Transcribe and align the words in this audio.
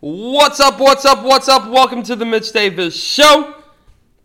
What's 0.00 0.60
up, 0.60 0.78
what's 0.78 1.06
up, 1.06 1.24
what's 1.24 1.48
up? 1.48 1.70
Welcome 1.70 2.02
to 2.02 2.14
the 2.14 2.26
Mitch 2.26 2.52
Davis 2.52 2.94
Show. 2.94 3.54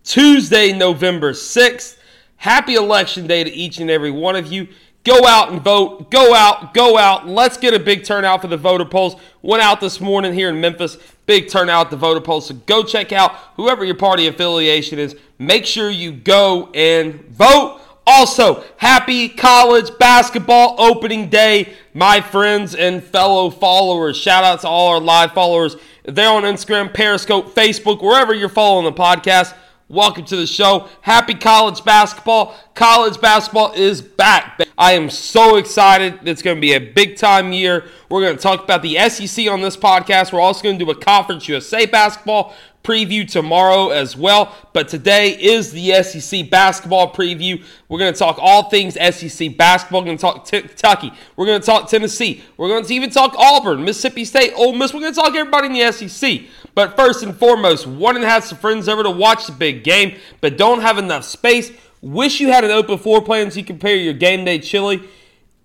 Tuesday, 0.03 0.73
November 0.73 1.31
6th. 1.31 1.95
Happy 2.35 2.75
election 2.75 3.25
day 3.25 3.45
to 3.45 3.49
each 3.49 3.79
and 3.79 3.89
every 3.89 4.11
one 4.11 4.35
of 4.35 4.51
you. 4.51 4.67
Go 5.05 5.25
out 5.25 5.49
and 5.49 5.61
vote. 5.61 6.11
Go 6.11 6.35
out, 6.35 6.73
go 6.73 6.97
out. 6.97 7.25
Let's 7.25 7.55
get 7.55 7.73
a 7.73 7.79
big 7.79 8.03
turnout 8.03 8.41
for 8.41 8.49
the 8.49 8.57
voter 8.57 8.83
polls. 8.83 9.15
Went 9.43 9.63
out 9.63 9.79
this 9.79 10.01
morning 10.01 10.33
here 10.33 10.49
in 10.49 10.59
Memphis. 10.59 10.97
Big 11.25 11.49
turnout 11.49 11.85
at 11.85 11.91
the 11.91 11.95
voter 11.95 12.19
polls. 12.19 12.47
So 12.47 12.55
go 12.65 12.83
check 12.83 13.13
out 13.13 13.31
whoever 13.55 13.85
your 13.85 13.95
party 13.95 14.27
affiliation 14.27 14.99
is. 14.99 15.15
Make 15.39 15.65
sure 15.65 15.89
you 15.89 16.11
go 16.11 16.69
and 16.73 17.23
vote. 17.29 17.79
Also, 18.07 18.63
happy 18.77 19.29
college 19.29 19.91
basketball 19.99 20.75
opening 20.79 21.29
day, 21.29 21.73
my 21.93 22.19
friends 22.19 22.73
and 22.73 23.03
fellow 23.03 23.49
followers. 23.49 24.17
Shout 24.17 24.43
out 24.43 24.61
to 24.61 24.67
all 24.67 24.89
our 24.89 24.99
live 24.99 25.33
followers. 25.33 25.75
They're 26.03 26.29
on 26.29 26.43
Instagram, 26.43 26.93
Periscope, 26.93 27.53
Facebook, 27.53 28.01
wherever 28.01 28.33
you're 28.33 28.49
following 28.49 28.85
the 28.85 28.91
podcast. 28.91 29.55
Welcome 29.87 30.25
to 30.25 30.35
the 30.35 30.47
show. 30.47 30.87
Happy 31.01 31.35
college 31.35 31.83
basketball. 31.83 32.55
College 32.73 33.21
basketball 33.21 33.73
is 33.73 34.01
back. 34.01 34.59
I 34.81 34.93
am 34.93 35.11
so 35.11 35.57
excited. 35.57 36.27
It's 36.27 36.41
going 36.41 36.57
to 36.57 36.59
be 36.59 36.73
a 36.73 36.79
big 36.79 37.15
time 37.15 37.53
year. 37.53 37.85
We're 38.09 38.21
going 38.21 38.35
to 38.35 38.41
talk 38.41 38.63
about 38.63 38.81
the 38.81 38.97
SEC 39.09 39.47
on 39.47 39.61
this 39.61 39.77
podcast. 39.77 40.33
We're 40.33 40.39
also 40.39 40.63
going 40.63 40.79
to 40.79 40.83
do 40.83 40.89
a 40.89 40.95
Conference 40.95 41.47
USA 41.47 41.85
basketball 41.85 42.55
preview 42.83 43.29
tomorrow 43.29 43.89
as 43.89 44.17
well. 44.17 44.55
But 44.73 44.87
today 44.87 45.39
is 45.39 45.71
the 45.71 46.01
SEC 46.01 46.49
basketball 46.49 47.13
preview. 47.13 47.63
We're 47.89 47.99
going 47.99 48.11
to 48.11 48.17
talk 48.17 48.39
all 48.39 48.71
things 48.71 48.95
SEC 48.95 49.55
basketball. 49.55 50.01
We're 50.01 50.05
going 50.05 50.17
to 50.17 50.21
talk 50.21 50.47
Kentucky. 50.47 51.13
We're 51.35 51.45
going 51.45 51.59
to 51.59 51.65
talk 51.65 51.87
Tennessee. 51.87 52.43
We're 52.57 52.69
going 52.69 52.83
to 52.83 52.91
even 52.95 53.11
talk 53.11 53.35
Auburn, 53.37 53.85
Mississippi 53.85 54.25
State, 54.25 54.51
Ole 54.55 54.73
Miss. 54.73 54.95
We're 54.95 55.01
going 55.01 55.13
to 55.13 55.19
talk 55.19 55.35
everybody 55.35 55.67
in 55.67 55.73
the 55.73 55.91
SEC. 55.91 56.41
But 56.73 56.95
first 56.95 57.21
and 57.21 57.37
foremost, 57.37 57.85
wanting 57.85 58.23
to 58.23 58.29
have 58.29 58.43
some 58.43 58.57
friends 58.57 58.89
over 58.89 59.03
to 59.03 59.11
watch 59.11 59.45
the 59.45 59.51
big 59.51 59.83
game, 59.83 60.17
but 60.39 60.57
don't 60.57 60.81
have 60.81 60.97
enough 60.97 61.23
space. 61.23 61.71
Wish 62.01 62.39
you 62.39 62.51
had 62.51 62.63
an 62.63 62.71
open 62.71 62.97
floor 62.97 63.21
plan 63.21 63.51
so 63.51 63.59
you 63.59 63.65
can 63.65 63.77
prepare 63.77 63.95
your 63.95 64.13
game 64.13 64.43
day 64.43 64.57
chili 64.59 65.07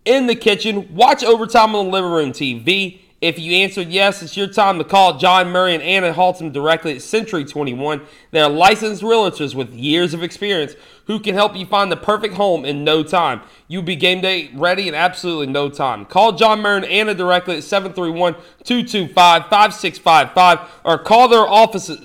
in 0.05 0.27
the 0.27 0.35
kitchen. 0.35 0.95
Watch 0.95 1.25
overtime 1.25 1.75
on 1.75 1.87
the 1.87 1.93
living 1.93 2.11
room 2.11 2.33
TV. 2.33 3.01
If 3.23 3.39
you 3.39 3.55
answered 3.55 3.89
yes, 3.89 4.23
it's 4.23 4.37
your 4.37 4.47
time 4.47 4.77
to 4.77 4.85
call 4.85 5.17
John 5.17 5.49
Murray 5.51 5.75
and 5.75 5.83
Anna 5.83 6.13
Halton 6.13 6.53
directly 6.53 6.95
at 6.95 7.01
Century 7.01 7.47
21. 7.47 8.03
They're 8.31 8.51
licensed 8.51 9.03
realtors 9.03 9.55
with 9.55 9.73
years 9.73 10.13
of 10.13 10.23
experience 10.23 10.75
who 11.07 11.19
can 11.19 11.35
help 11.35 11.57
you 11.57 11.65
find 11.65 11.91
the 11.91 11.97
perfect 11.97 12.35
home 12.35 12.67
in 12.67 12.85
no 12.85 13.03
time. 13.03 13.41
You'll 13.69 13.83
be 13.83 13.97
game 13.97 14.21
day 14.21 14.51
ready 14.53 14.87
in 14.87 14.95
absolutely 14.95 15.47
no 15.47 15.71
time. 15.71 16.05
Call 16.05 16.33
John 16.33 16.61
Murray 16.61 16.77
and 16.77 16.85
Anna 16.85 17.15
directly 17.15 17.57
at 17.57 17.65
731 17.65 18.35
225 18.65 19.43
5655 19.49 20.71
or 20.85 20.99
call 20.99 21.29
their 21.29 21.49
office 21.49 21.89
at 21.89 21.99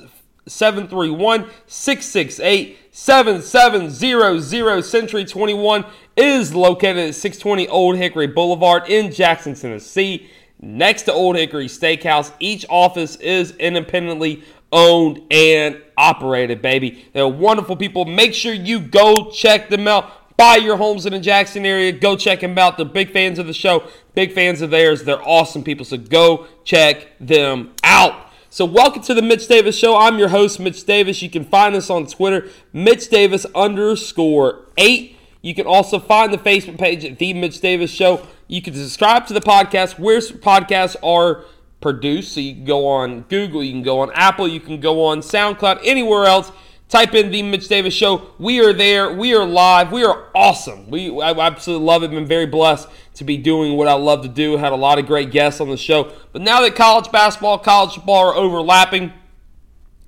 731 0.48 1.50
668 1.68 2.78
7700. 2.92 4.84
Century 4.84 5.26
21 5.26 5.86
is 6.16 6.54
located 6.54 7.10
at 7.10 7.16
620 7.16 7.68
Old 7.70 7.96
Hickory 7.98 8.28
Boulevard 8.28 8.90
in 8.90 9.12
Jackson, 9.12 9.56
Tennessee 9.56 10.30
next 10.62 11.04
to 11.04 11.14
Old 11.14 11.36
Hickory 11.36 11.68
Steakhouse. 11.68 12.32
Each 12.40 12.66
office 12.70 13.16
is 13.18 13.52
independently 13.58 14.44
owned 14.72 15.22
and 15.32 15.82
operated, 15.98 16.62
baby. 16.62 17.06
They're 17.14 17.28
wonderful 17.28 17.76
people. 17.76 18.06
Make 18.06 18.34
sure 18.34 18.54
you 18.54 18.80
go 18.80 19.32
check 19.32 19.70
them 19.70 19.88
out. 19.88 20.38
Buy 20.38 20.56
your 20.56 20.78
homes 20.78 21.06
in 21.06 21.14
the 21.14 21.20
Jackson 21.20 21.66
area. 21.66 21.92
Go 21.92 22.16
check 22.16 22.40
them 22.40 22.58
out. 22.58 22.78
They're 22.78 22.86
big 22.86 23.12
fans 23.12 23.38
of 23.38 23.48
the 23.48 23.54
show, 23.54 23.88
big 24.16 24.34
fans 24.34 24.62
of 24.62 24.70
theirs. 24.72 25.04
They're 25.04 25.22
awesome 25.22 25.64
people. 25.64 25.86
So 25.86 25.98
go 25.98 26.48
check 26.64 27.08
them 27.20 27.74
out. 27.84 28.31
So, 28.54 28.66
welcome 28.66 29.02
to 29.04 29.14
the 29.14 29.22
Mitch 29.22 29.48
Davis 29.48 29.78
Show. 29.78 29.96
I'm 29.96 30.20
your 30.20 30.28
host, 30.28 30.60
Mitch 30.60 30.84
Davis. 30.84 31.22
You 31.22 31.30
can 31.30 31.46
find 31.46 31.74
us 31.74 31.90
on 31.90 32.06
Twitter, 32.06 32.50
Mitch 32.74 33.08
Davis 33.08 33.46
underscore 33.56 34.66
eight. 34.78 35.16
You 35.42 35.56
can 35.56 35.66
also 35.66 36.00
find 36.00 36.34
the 36.34 36.38
Facebook 36.38 36.78
page 36.78 37.06
at 37.06 37.18
The 37.18 37.34
Mitch 37.34 37.62
Davis 37.62 37.92
Show. 37.92 38.28
You 38.50 38.62
can 38.62 38.74
subscribe 38.74 39.26
to 39.28 39.34
the 39.34 39.40
podcast 39.40 39.98
where 39.98 40.20
podcasts 40.20 40.98
are 41.02 41.46
produced. 41.80 42.34
So 42.34 42.42
you 42.42 42.56
can 42.56 42.66
go 42.66 42.88
on 42.88 43.22
Google, 43.30 43.64
you 43.64 43.72
can 43.72 43.84
go 43.84 44.02
on 44.02 44.12
Apple, 44.16 44.50
you 44.50 44.60
can 44.60 44.82
go 44.82 45.06
on 45.06 45.22
SoundCloud, 45.22 45.80
anywhere 45.86 46.26
else. 46.26 46.52
Type 46.90 47.16
in 47.16 47.32
the 47.32 47.42
Mitch 47.44 47.70
Davis 47.70 47.94
Show. 47.94 48.32
We 48.38 48.60
are 48.60 48.74
there. 48.74 49.14
We 49.14 49.34
are 49.34 49.46
live. 49.46 49.94
We 49.94 50.04
are 50.04 50.26
awesome. 50.36 50.90
We 50.90 51.22
I 51.22 51.32
absolutely 51.32 51.86
love 51.86 52.04
it. 52.04 52.12
Been 52.12 52.26
very 52.26 52.48
blessed 52.48 52.90
to 53.16 53.24
be 53.24 53.38
doing 53.38 53.78
what 53.78 53.88
I 53.88 53.94
love 53.94 54.22
to 54.24 54.30
do. 54.30 54.58
Had 54.58 54.72
a 54.72 54.76
lot 54.76 55.00
of 55.00 55.06
great 55.06 55.32
guests 55.32 55.62
on 55.62 55.70
the 55.70 55.78
show. 55.78 56.12
But 56.32 56.42
now 56.42 56.62
that 56.62 56.76
college 56.76 57.12
basketball, 57.12 57.60
college 57.60 57.96
football 57.96 58.30
are 58.30 58.36
overlapping, 58.36 59.14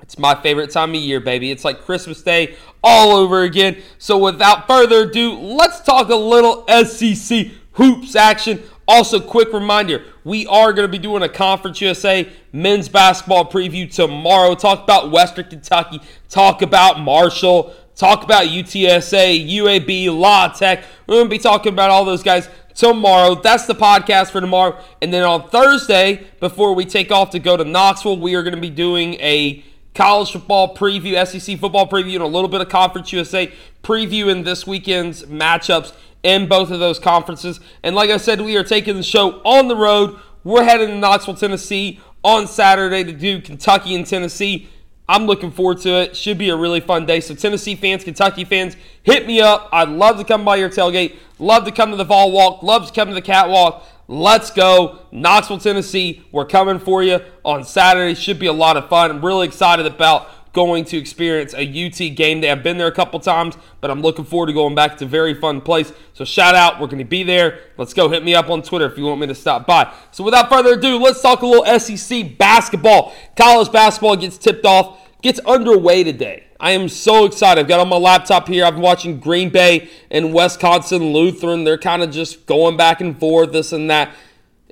it's 0.01 0.17
my 0.17 0.35
favorite 0.35 0.69
time 0.69 0.91
of 0.91 0.95
year, 0.97 1.19
baby. 1.19 1.49
It's 1.49 1.63
like 1.63 1.81
Christmas 1.81 2.21
Day 2.21 2.55
all 2.83 3.15
over 3.15 3.43
again. 3.43 3.81
So 3.97 4.17
without 4.17 4.67
further 4.67 5.09
ado, 5.09 5.33
let's 5.33 5.81
talk 5.81 6.09
a 6.09 6.15
little 6.15 6.65
SEC 6.85 7.47
hoops 7.73 8.15
action. 8.15 8.61
Also, 8.85 9.19
quick 9.19 9.53
reminder 9.53 10.03
we 10.25 10.45
are 10.47 10.73
going 10.73 10.85
to 10.85 10.91
be 10.91 10.99
doing 10.99 11.23
a 11.23 11.29
Conference 11.29 11.79
USA 11.79 12.29
men's 12.51 12.89
basketball 12.89 13.49
preview 13.49 13.91
tomorrow. 13.91 14.55
Talk 14.55 14.83
about 14.83 15.11
Western 15.11 15.45
Kentucky, 15.49 16.01
talk 16.29 16.61
about 16.61 16.99
Marshall, 16.99 17.73
talk 17.95 18.23
about 18.23 18.47
UTSA, 18.47 19.49
UAB, 19.49 20.17
La 20.17 20.49
Tech. 20.49 20.83
We're 21.07 21.15
going 21.15 21.27
to 21.27 21.29
be 21.29 21.39
talking 21.39 21.71
about 21.71 21.91
all 21.91 22.03
those 22.03 22.23
guys 22.23 22.49
tomorrow. 22.75 23.35
That's 23.35 23.65
the 23.65 23.75
podcast 23.75 24.31
for 24.31 24.41
tomorrow. 24.41 24.77
And 25.01 25.13
then 25.13 25.23
on 25.23 25.49
Thursday, 25.49 26.27
before 26.39 26.73
we 26.73 26.85
take 26.85 27.11
off 27.11 27.31
to 27.31 27.39
go 27.39 27.57
to 27.57 27.63
Knoxville, 27.63 28.19
we 28.19 28.35
are 28.35 28.43
going 28.43 28.55
to 28.55 28.61
be 28.61 28.69
doing 28.69 29.15
a 29.15 29.63
college 29.93 30.31
football 30.31 30.75
preview, 30.75 31.25
SEC 31.25 31.59
football 31.59 31.87
preview, 31.87 32.15
and 32.15 32.23
a 32.23 32.27
little 32.27 32.49
bit 32.49 32.61
of 32.61 32.69
Conference 32.69 33.13
USA 33.13 33.51
preview 33.83 34.31
in 34.31 34.43
this 34.43 34.65
weekend's 34.65 35.23
matchups 35.23 35.93
in 36.23 36.47
both 36.47 36.71
of 36.71 36.79
those 36.79 36.99
conferences. 36.99 37.59
And 37.83 37.95
like 37.95 38.09
I 38.09 38.17
said, 38.17 38.41
we 38.41 38.57
are 38.57 38.63
taking 38.63 38.95
the 38.95 39.03
show 39.03 39.41
on 39.43 39.67
the 39.67 39.75
road. 39.75 40.17
We're 40.43 40.63
heading 40.63 40.87
to 40.87 40.97
Knoxville, 40.97 41.35
Tennessee 41.35 41.99
on 42.23 42.47
Saturday 42.47 43.03
to 43.03 43.11
do 43.11 43.41
Kentucky 43.41 43.93
and 43.95 44.07
Tennessee. 44.07 44.69
I'm 45.07 45.25
looking 45.25 45.51
forward 45.51 45.79
to 45.81 45.89
it. 46.01 46.15
Should 46.15 46.37
be 46.37 46.49
a 46.49 46.55
really 46.55 46.79
fun 46.79 47.05
day. 47.05 47.19
So, 47.19 47.35
Tennessee 47.35 47.75
fans, 47.75 48.03
Kentucky 48.03 48.45
fans, 48.45 48.77
hit 49.03 49.27
me 49.27 49.41
up. 49.41 49.69
I'd 49.71 49.89
love 49.89 50.17
to 50.17 50.23
come 50.23 50.45
by 50.45 50.55
your 50.55 50.69
tailgate. 50.69 51.15
Love 51.39 51.65
to 51.65 51.71
come 51.71 51.91
to 51.91 51.97
the 51.97 52.05
Vol 52.05 52.31
Walk. 52.31 52.63
Love 52.63 52.87
to 52.87 52.93
come 52.93 53.09
to 53.09 53.13
the 53.13 53.21
Catwalk. 53.21 53.83
Let's 54.07 54.51
go. 54.51 54.99
Knoxville, 55.11 55.59
Tennessee. 55.59 56.23
We're 56.31 56.45
coming 56.45 56.79
for 56.79 57.03
you 57.03 57.19
on 57.43 57.63
Saturday. 57.63 58.13
Should 58.13 58.39
be 58.39 58.47
a 58.47 58.53
lot 58.53 58.77
of 58.77 58.89
fun. 58.89 59.11
I'm 59.11 59.25
really 59.25 59.47
excited 59.47 59.85
about 59.85 60.29
going 60.53 60.85
to 60.85 60.97
experience 60.97 61.53
a 61.55 61.63
UT 61.63 62.15
game 62.15 62.41
day. 62.41 62.51
I've 62.51 62.63
been 62.63 62.77
there 62.77 62.87
a 62.87 62.91
couple 62.91 63.19
times, 63.19 63.57
but 63.81 63.89
I'm 63.89 64.01
looking 64.01 64.23
forward 64.23 64.47
to 64.47 64.53
going 64.53 64.75
back. 64.75 64.93
It's 64.93 65.01
a 65.01 65.07
very 65.07 65.33
fun 65.33 65.61
place. 65.61 65.91
So 66.13 66.23
shout 66.23 66.53
out, 66.53 66.79
we're 66.79 66.87
going 66.87 66.99
to 66.99 67.03
be 67.03 67.23
there. 67.23 67.59
Let's 67.77 67.93
go. 67.93 68.07
Hit 68.07 68.23
me 68.23 68.35
up 68.35 68.49
on 68.49 68.61
Twitter 68.61 68.85
if 68.85 68.97
you 68.97 69.05
want 69.05 69.19
me 69.19 69.27
to 69.27 69.35
stop 69.35 69.65
by. 69.65 69.91
So 70.11 70.23
without 70.23 70.49
further 70.49 70.73
ado, 70.73 70.97
let's 70.99 71.21
talk 71.21 71.41
a 71.41 71.47
little 71.47 71.79
SEC 71.79 72.37
basketball. 72.37 73.13
College 73.35 73.71
basketball 73.71 74.15
gets 74.15 74.37
tipped 74.37 74.65
off, 74.65 74.99
gets 75.23 75.39
underway 75.39 76.03
today. 76.03 76.45
I 76.59 76.71
am 76.71 76.87
so 76.87 77.25
excited. 77.25 77.61
I've 77.61 77.67
got 77.67 77.79
on 77.79 77.89
my 77.89 77.97
laptop 77.97 78.47
here. 78.47 78.63
I've 78.63 78.75
been 78.75 78.83
watching 78.83 79.19
Green 79.19 79.49
Bay 79.49 79.89
and 80.11 80.33
Wisconsin 80.33 81.11
Lutheran. 81.11 81.63
They're 81.63 81.79
kind 81.79 82.03
of 82.03 82.11
just 82.11 82.45
going 82.45 82.77
back 82.77 83.01
and 83.01 83.19
forth, 83.19 83.51
this 83.51 83.73
and 83.73 83.89
that 83.89 84.13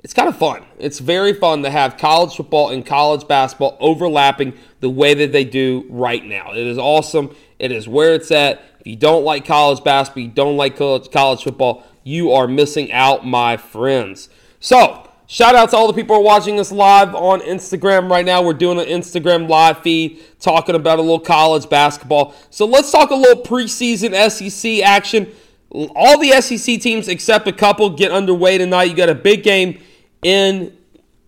it's 0.02 0.14
kind 0.14 0.28
of 0.28 0.36
fun. 0.36 0.64
It's 0.78 0.98
very 0.98 1.32
fun 1.32 1.62
to 1.62 1.70
have 1.70 1.96
college 1.96 2.34
football 2.34 2.70
and 2.70 2.84
college 2.84 3.28
basketball 3.28 3.76
overlapping 3.78 4.54
the 4.82 4.90
way 4.90 5.14
that 5.14 5.30
they 5.30 5.44
do 5.44 5.86
right 5.88 6.24
now. 6.24 6.52
It 6.52 6.66
is 6.66 6.76
awesome. 6.76 7.34
It 7.60 7.70
is 7.70 7.86
where 7.88 8.14
it's 8.14 8.32
at. 8.32 8.60
If 8.80 8.88
you 8.88 8.96
don't 8.96 9.24
like 9.24 9.46
college 9.46 9.82
basketball, 9.84 10.24
you 10.24 10.28
don't 10.28 10.56
like 10.56 10.76
college 10.76 11.42
football, 11.44 11.84
you 12.02 12.32
are 12.32 12.48
missing 12.48 12.90
out, 12.90 13.24
my 13.24 13.56
friends. 13.56 14.28
So, 14.58 15.08
shout 15.28 15.54
out 15.54 15.70
to 15.70 15.76
all 15.76 15.86
the 15.86 15.92
people 15.92 16.16
who 16.16 16.22
are 16.22 16.24
watching 16.24 16.58
us 16.58 16.72
live 16.72 17.14
on 17.14 17.40
Instagram 17.42 18.10
right 18.10 18.26
now. 18.26 18.42
We're 18.42 18.54
doing 18.54 18.80
an 18.80 18.86
Instagram 18.86 19.48
live 19.48 19.78
feed 19.82 20.20
talking 20.40 20.74
about 20.74 20.98
a 20.98 21.02
little 21.02 21.20
college 21.20 21.70
basketball. 21.70 22.34
So, 22.50 22.66
let's 22.66 22.90
talk 22.90 23.10
a 23.10 23.14
little 23.14 23.40
preseason 23.40 24.12
SEC 24.30 24.82
action. 24.82 25.32
All 25.70 26.18
the 26.18 26.32
SEC 26.40 26.80
teams, 26.80 27.06
except 27.06 27.46
a 27.46 27.52
couple, 27.52 27.88
get 27.90 28.10
underway 28.10 28.58
tonight. 28.58 28.84
You 28.90 28.96
got 28.96 29.08
a 29.08 29.14
big 29.14 29.44
game 29.44 29.80
in 30.22 30.76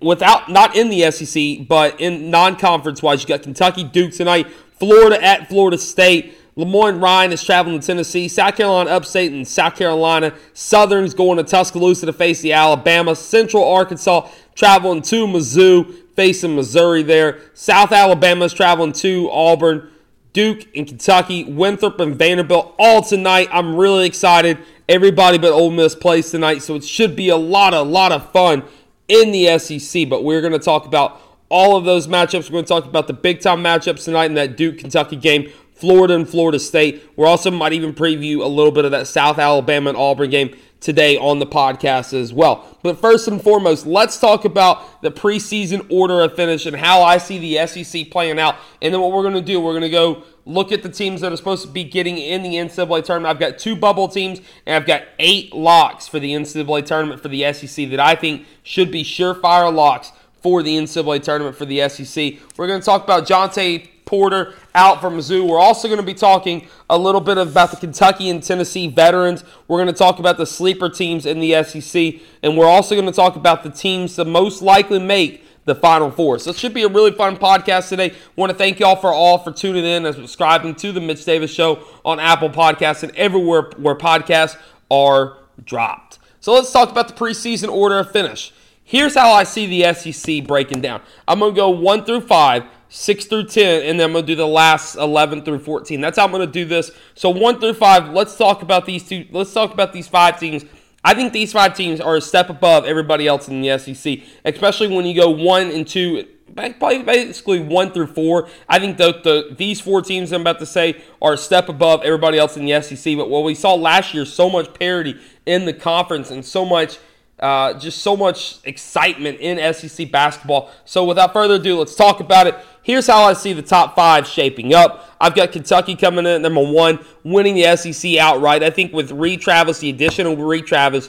without 0.05 0.51
not 0.51 0.77
in 0.77 0.91
the 0.91 1.11
SEC, 1.11 1.67
but 1.67 2.01
in 2.01 2.31
non-conference 2.31 3.03
wise, 3.03 3.23
you 3.23 3.29
got 3.29 3.43
Kentucky 3.43 3.85
Duke 3.85 4.13
tonight, 4.13 4.47
Florida 4.79 5.23
at 5.25 5.49
Florida 5.49 5.79
State. 5.79 6.39
Lenoir-Rhyne 6.57 7.33
is 7.33 7.43
traveling 7.43 7.81
to 7.81 7.85
Tennessee, 7.85 8.29
South 8.29 8.57
Carolina 8.57 8.91
upstate, 8.91 9.33
and 9.33 9.47
South 9.47 9.75
Carolina. 9.75 10.33
Southern's 10.53 11.13
going 11.13 11.37
to 11.39 11.43
Tuscaloosa 11.43 12.07
to 12.07 12.13
face 12.13 12.41
the 12.43 12.53
Alabama. 12.53 13.17
Central 13.17 13.65
Arkansas 13.65 14.29
traveling 14.55 15.03
to 15.03 15.27
Mizzou, 15.27 15.93
facing 16.15 16.55
Missouri 16.55 17.03
there. 17.03 17.41
South 17.55 17.91
Alabama 17.91 18.45
is 18.45 18.53
traveling 18.53 18.93
to 18.93 19.29
Auburn. 19.33 19.91
Duke 20.33 20.67
and 20.77 20.87
Kentucky, 20.87 21.45
Winthrop 21.45 21.99
and 22.01 22.17
Vanderbilt 22.17 22.75
all 22.79 23.03
tonight. 23.03 23.49
I'm 23.53 23.77
really 23.77 24.07
excited. 24.07 24.59
Everybody 24.89 25.39
but 25.39 25.53
Ole 25.53 25.71
Miss 25.71 25.95
plays 25.95 26.31
tonight, 26.31 26.63
so 26.63 26.75
it 26.75 26.85
should 26.85 27.17
be 27.17 27.29
a 27.29 27.37
lot, 27.37 27.73
a 27.73 27.83
lot 27.83 28.13
of 28.13 28.31
fun 28.33 28.65
in 29.09 29.33
the 29.33 29.59
SEC, 29.59 30.09
but 30.09 30.25
we're 30.25 30.41
going 30.41 30.53
to 30.53 30.59
talk 30.59 30.87
about 30.87 31.21
all 31.49 31.77
of 31.77 31.85
those 31.85 32.07
matchups. 32.07 32.51
We're 32.51 32.55
going 32.55 32.65
to 32.65 32.69
talk 32.69 32.85
about 32.85 33.07
the 33.07 33.13
big 33.13 33.41
time 33.41 33.63
matchups 33.63 34.05
tonight 34.05 34.27
in 34.27 34.35
that 34.35 34.57
Duke 34.57 34.79
Kentucky 34.79 35.17
game. 35.17 35.51
Florida 35.75 36.15
and 36.15 36.29
Florida 36.29 36.59
State. 36.59 37.03
We're 37.17 37.27
also 37.27 37.51
might 37.51 37.73
even 37.73 37.93
preview 37.93 38.41
a 38.43 38.47
little 38.47 38.71
bit 38.73 38.85
of 38.85 38.93
that 38.93 39.07
South 39.07 39.39
Alabama 39.39 39.91
and 39.91 39.99
Auburn 39.99 40.31
game 40.31 40.57
today 40.85 41.17
on 41.17 41.39
the 41.39 41.47
podcast 41.47 42.13
as 42.13 42.31
well. 42.31 42.79
But 42.83 43.01
first 43.01 43.27
and 43.27 43.43
foremost, 43.43 43.87
let's 43.87 44.21
talk 44.21 44.45
about 44.45 45.01
the 45.01 45.11
preseason 45.11 45.87
order 45.91 46.21
of 46.21 46.37
finish 46.37 46.67
and 46.67 46.77
how 46.77 47.03
I 47.03 47.17
see 47.17 47.39
the 47.39 47.67
SEC 47.67 48.11
playing 48.11 48.39
out. 48.39 48.57
And 48.83 48.93
then 48.93 49.01
what 49.01 49.11
we're 49.11 49.23
going 49.23 49.35
to 49.35 49.41
do, 49.41 49.59
we're 49.59 49.73
going 49.73 49.83
to 49.83 49.89
go 49.89 50.25
look 50.45 50.73
at 50.73 50.83
the 50.83 50.91
teams 50.91 51.23
that 51.23 51.33
are 51.33 51.37
supposed 51.39 51.65
to 51.65 51.73
be 51.73 51.85
getting 51.85 52.19
in 52.19 52.43
the 52.43 52.57
NCAA 52.57 53.03
tournament. 53.03 53.35
I've 53.35 53.41
got 53.41 53.59
two 53.59 53.75
bubble 53.75 54.09
teams, 54.09 54.43
and 54.67 54.77
I've 54.77 54.87
got 54.87 55.05
eight 55.19 55.55
locks 55.55 56.07
for 56.07 56.21
the 56.21 56.33
NCAA 56.33 56.85
tournament 56.85 57.23
for 57.23 57.29
the 57.29 57.51
SEC 57.55 57.89
that 57.89 57.99
I 57.99 58.15
think 58.15 58.47
should 58.63 58.91
be 58.91 59.03
surefire 59.03 59.73
locks 59.73 60.13
for 60.43 60.63
the 60.63 60.77
NCAA 60.77 61.23
tournament 61.23 61.57
for 61.57 61.65
the 61.65 61.89
SEC. 61.89 62.35
We're 62.59 62.67
going 62.67 62.81
to 62.81 62.85
talk 62.85 63.05
about 63.05 63.27
Jontay 63.27 63.89
Porter 64.15 64.55
out 64.77 65.01
from 65.01 65.19
Mizzou. 65.19 65.45
We're 65.45 65.59
also 65.59 65.89
going 65.89 65.99
to 65.99 66.07
be 66.07 66.15
talking 66.15 66.69
a 66.89 66.97
little 66.97 67.21
bit 67.21 67.37
about 67.37 67.73
the 67.73 67.77
Kentucky 67.77 68.31
and 68.31 68.41
Tennessee 68.41 68.87
veterans. 68.87 69.43
We're 69.67 69.79
going 69.79 69.93
to 69.93 69.99
talk 69.99 70.21
about 70.21 70.37
the 70.37 70.47
sleeper 70.47 70.89
teams 70.89 71.27
in 71.27 71.41
the 71.41 71.65
SEC, 71.65 72.21
and 72.41 72.57
we're 72.57 72.69
also 72.69 72.95
going 72.95 73.07
to 73.07 73.13
talk 73.13 73.35
about 73.35 73.65
the 73.65 73.71
teams 73.71 74.15
that 74.15 74.27
most 74.27 74.63
likely 74.63 75.01
make 75.01 75.45
the 75.65 75.75
Final 75.75 76.13
Four. 76.13 76.39
So 76.39 76.51
it 76.51 76.57
should 76.57 76.75
be 76.75 76.85
a 76.85 76.89
really 76.89 77.11
fun 77.11 77.37
podcast 77.39 77.89
today. 77.89 78.15
Want 78.37 78.53
to 78.53 78.57
thank 78.57 78.79
y'all 78.79 78.95
for 78.95 79.13
all 79.13 79.39
for 79.39 79.51
tuning 79.51 79.85
in 79.85 80.07
and 80.07 80.15
subscribing 80.15 80.77
to 80.77 80.93
the 80.93 81.01
Mitch 81.01 81.25
Davis 81.25 81.51
Show 81.51 81.83
on 82.05 82.21
Apple 82.21 82.51
Podcasts 82.51 83.03
and 83.03 83.11
everywhere 83.17 83.73
where 83.79 83.97
podcasts 83.97 84.57
are 84.93 85.39
dropped. 85.65 86.21
So 86.39 86.53
let's 86.53 86.71
talk 86.71 86.89
about 86.89 87.09
the 87.09 87.15
preseason 87.15 87.69
order 87.69 87.99
of 87.99 88.13
finish. 88.13 88.53
Here's 88.85 89.15
how 89.17 89.33
I 89.33 89.43
see 89.43 89.67
the 89.67 89.93
SEC 89.93 90.47
breaking 90.47 90.83
down. 90.83 91.01
I'm 91.27 91.41
going 91.41 91.53
to 91.53 91.57
go 91.57 91.71
1 91.71 92.05
through 92.05 92.21
5, 92.21 92.65
6 92.95 93.25
through 93.25 93.47
10, 93.47 93.83
and 93.83 93.99
then 93.99 94.07
I'm 94.07 94.13
going 94.13 94.25
to 94.25 94.33
do 94.33 94.37
the 94.37 94.47
last 94.47 94.95
11 94.95 95.43
through 95.43 95.59
14. 95.59 96.01
That's 96.01 96.17
how 96.17 96.27
I'm 96.27 96.31
going 96.31 96.47
to 96.47 96.53
do 96.53 96.65
this. 96.65 96.93
So 97.17 97.29
1 97.29 97.59
through 97.59 97.75
5, 97.75 98.11
let's 98.11 98.37
talk 98.37 98.63
about 98.63 98.87
these 98.87 99.09
two. 99.09 99.27
Let's 99.33 99.53
talk 99.53 99.73
about 99.73 99.93
these 99.93 100.07
five 100.07 100.39
teams. 100.39 100.65
I 101.03 101.13
think 101.13 101.33
these 101.33 101.53
five 101.53 101.75
teams 101.75 102.01
are 102.01 102.15
a 102.15 102.21
step 102.21 102.51
above 102.51 102.85
everybody 102.85 103.27
else 103.27 103.49
in 103.49 103.63
the 103.63 103.77
SEC, 103.79 104.21
especially 104.45 104.95
when 104.95 105.07
you 105.07 105.21
go 105.21 105.29
1 105.29 105.71
and 105.73 105.87
2 105.87 106.29
basically 106.55 107.59
one 107.59 107.91
through 107.91 108.07
four. 108.07 108.49
I 108.69 108.79
think 108.79 108.97
the, 108.97 109.21
the 109.25 109.57
these 109.57 109.81
four 109.81 110.03
teams 110.03 110.31
I'm 110.31 110.43
about 110.43 110.61
to 110.61 110.67
say 110.67 111.03
are 111.21 111.33
a 111.33 111.37
step 111.37 111.69
above 111.69 112.03
everybody 112.03 112.39
else 112.39 112.57
in 112.57 112.65
the 112.65 112.81
SEC. 112.81 113.17
But 113.17 113.29
what 113.29 113.43
we 113.43 113.57
saw 113.57 113.75
last 113.75 114.15
year, 114.15 114.25
so 114.25 114.49
much 114.49 114.73
parity 114.73 115.19
in 115.47 115.65
the 115.65 115.73
conference 115.73 116.31
and 116.31 116.45
so 116.45 116.65
much 116.65 116.99
uh, 117.41 117.75
just 117.75 117.99
so 117.99 118.17
much 118.17 118.59
excitement 118.65 119.39
in 119.41 119.75
SEC 119.75 120.11
basketball. 120.11 120.71
So 120.85 121.05
without 121.05 121.33
further 121.33 121.55
ado, 121.55 121.79
let's 121.79 121.97
talk 121.97 122.21
about 122.21 122.47
it. 122.47 122.55
Here's 122.85 123.07
how 123.07 123.25
I 123.25 123.33
see 123.33 123.55
the 123.55 123.63
top 123.63 123.97
five 123.97 124.27
shaping 124.29 124.75
up. 124.75 125.09
I've 125.19 125.35
got 125.35 125.53
Kentucky 125.53 125.97
coming 125.97 126.27
in 126.27 126.33
at 126.33 126.41
number 126.43 126.63
one, 126.63 126.99
winning 127.25 127.55
the 127.55 127.77
SEC 127.77 128.17
outright. 128.17 128.63
I 128.63 128.69
think 128.69 128.93
with 128.93 129.11
Reid 129.11 129.41
Travis, 129.41 129.79
the 129.79 129.89
addition 129.89 130.27
of 130.27 130.39
Reid 130.39 130.67
Travis, 130.67 131.09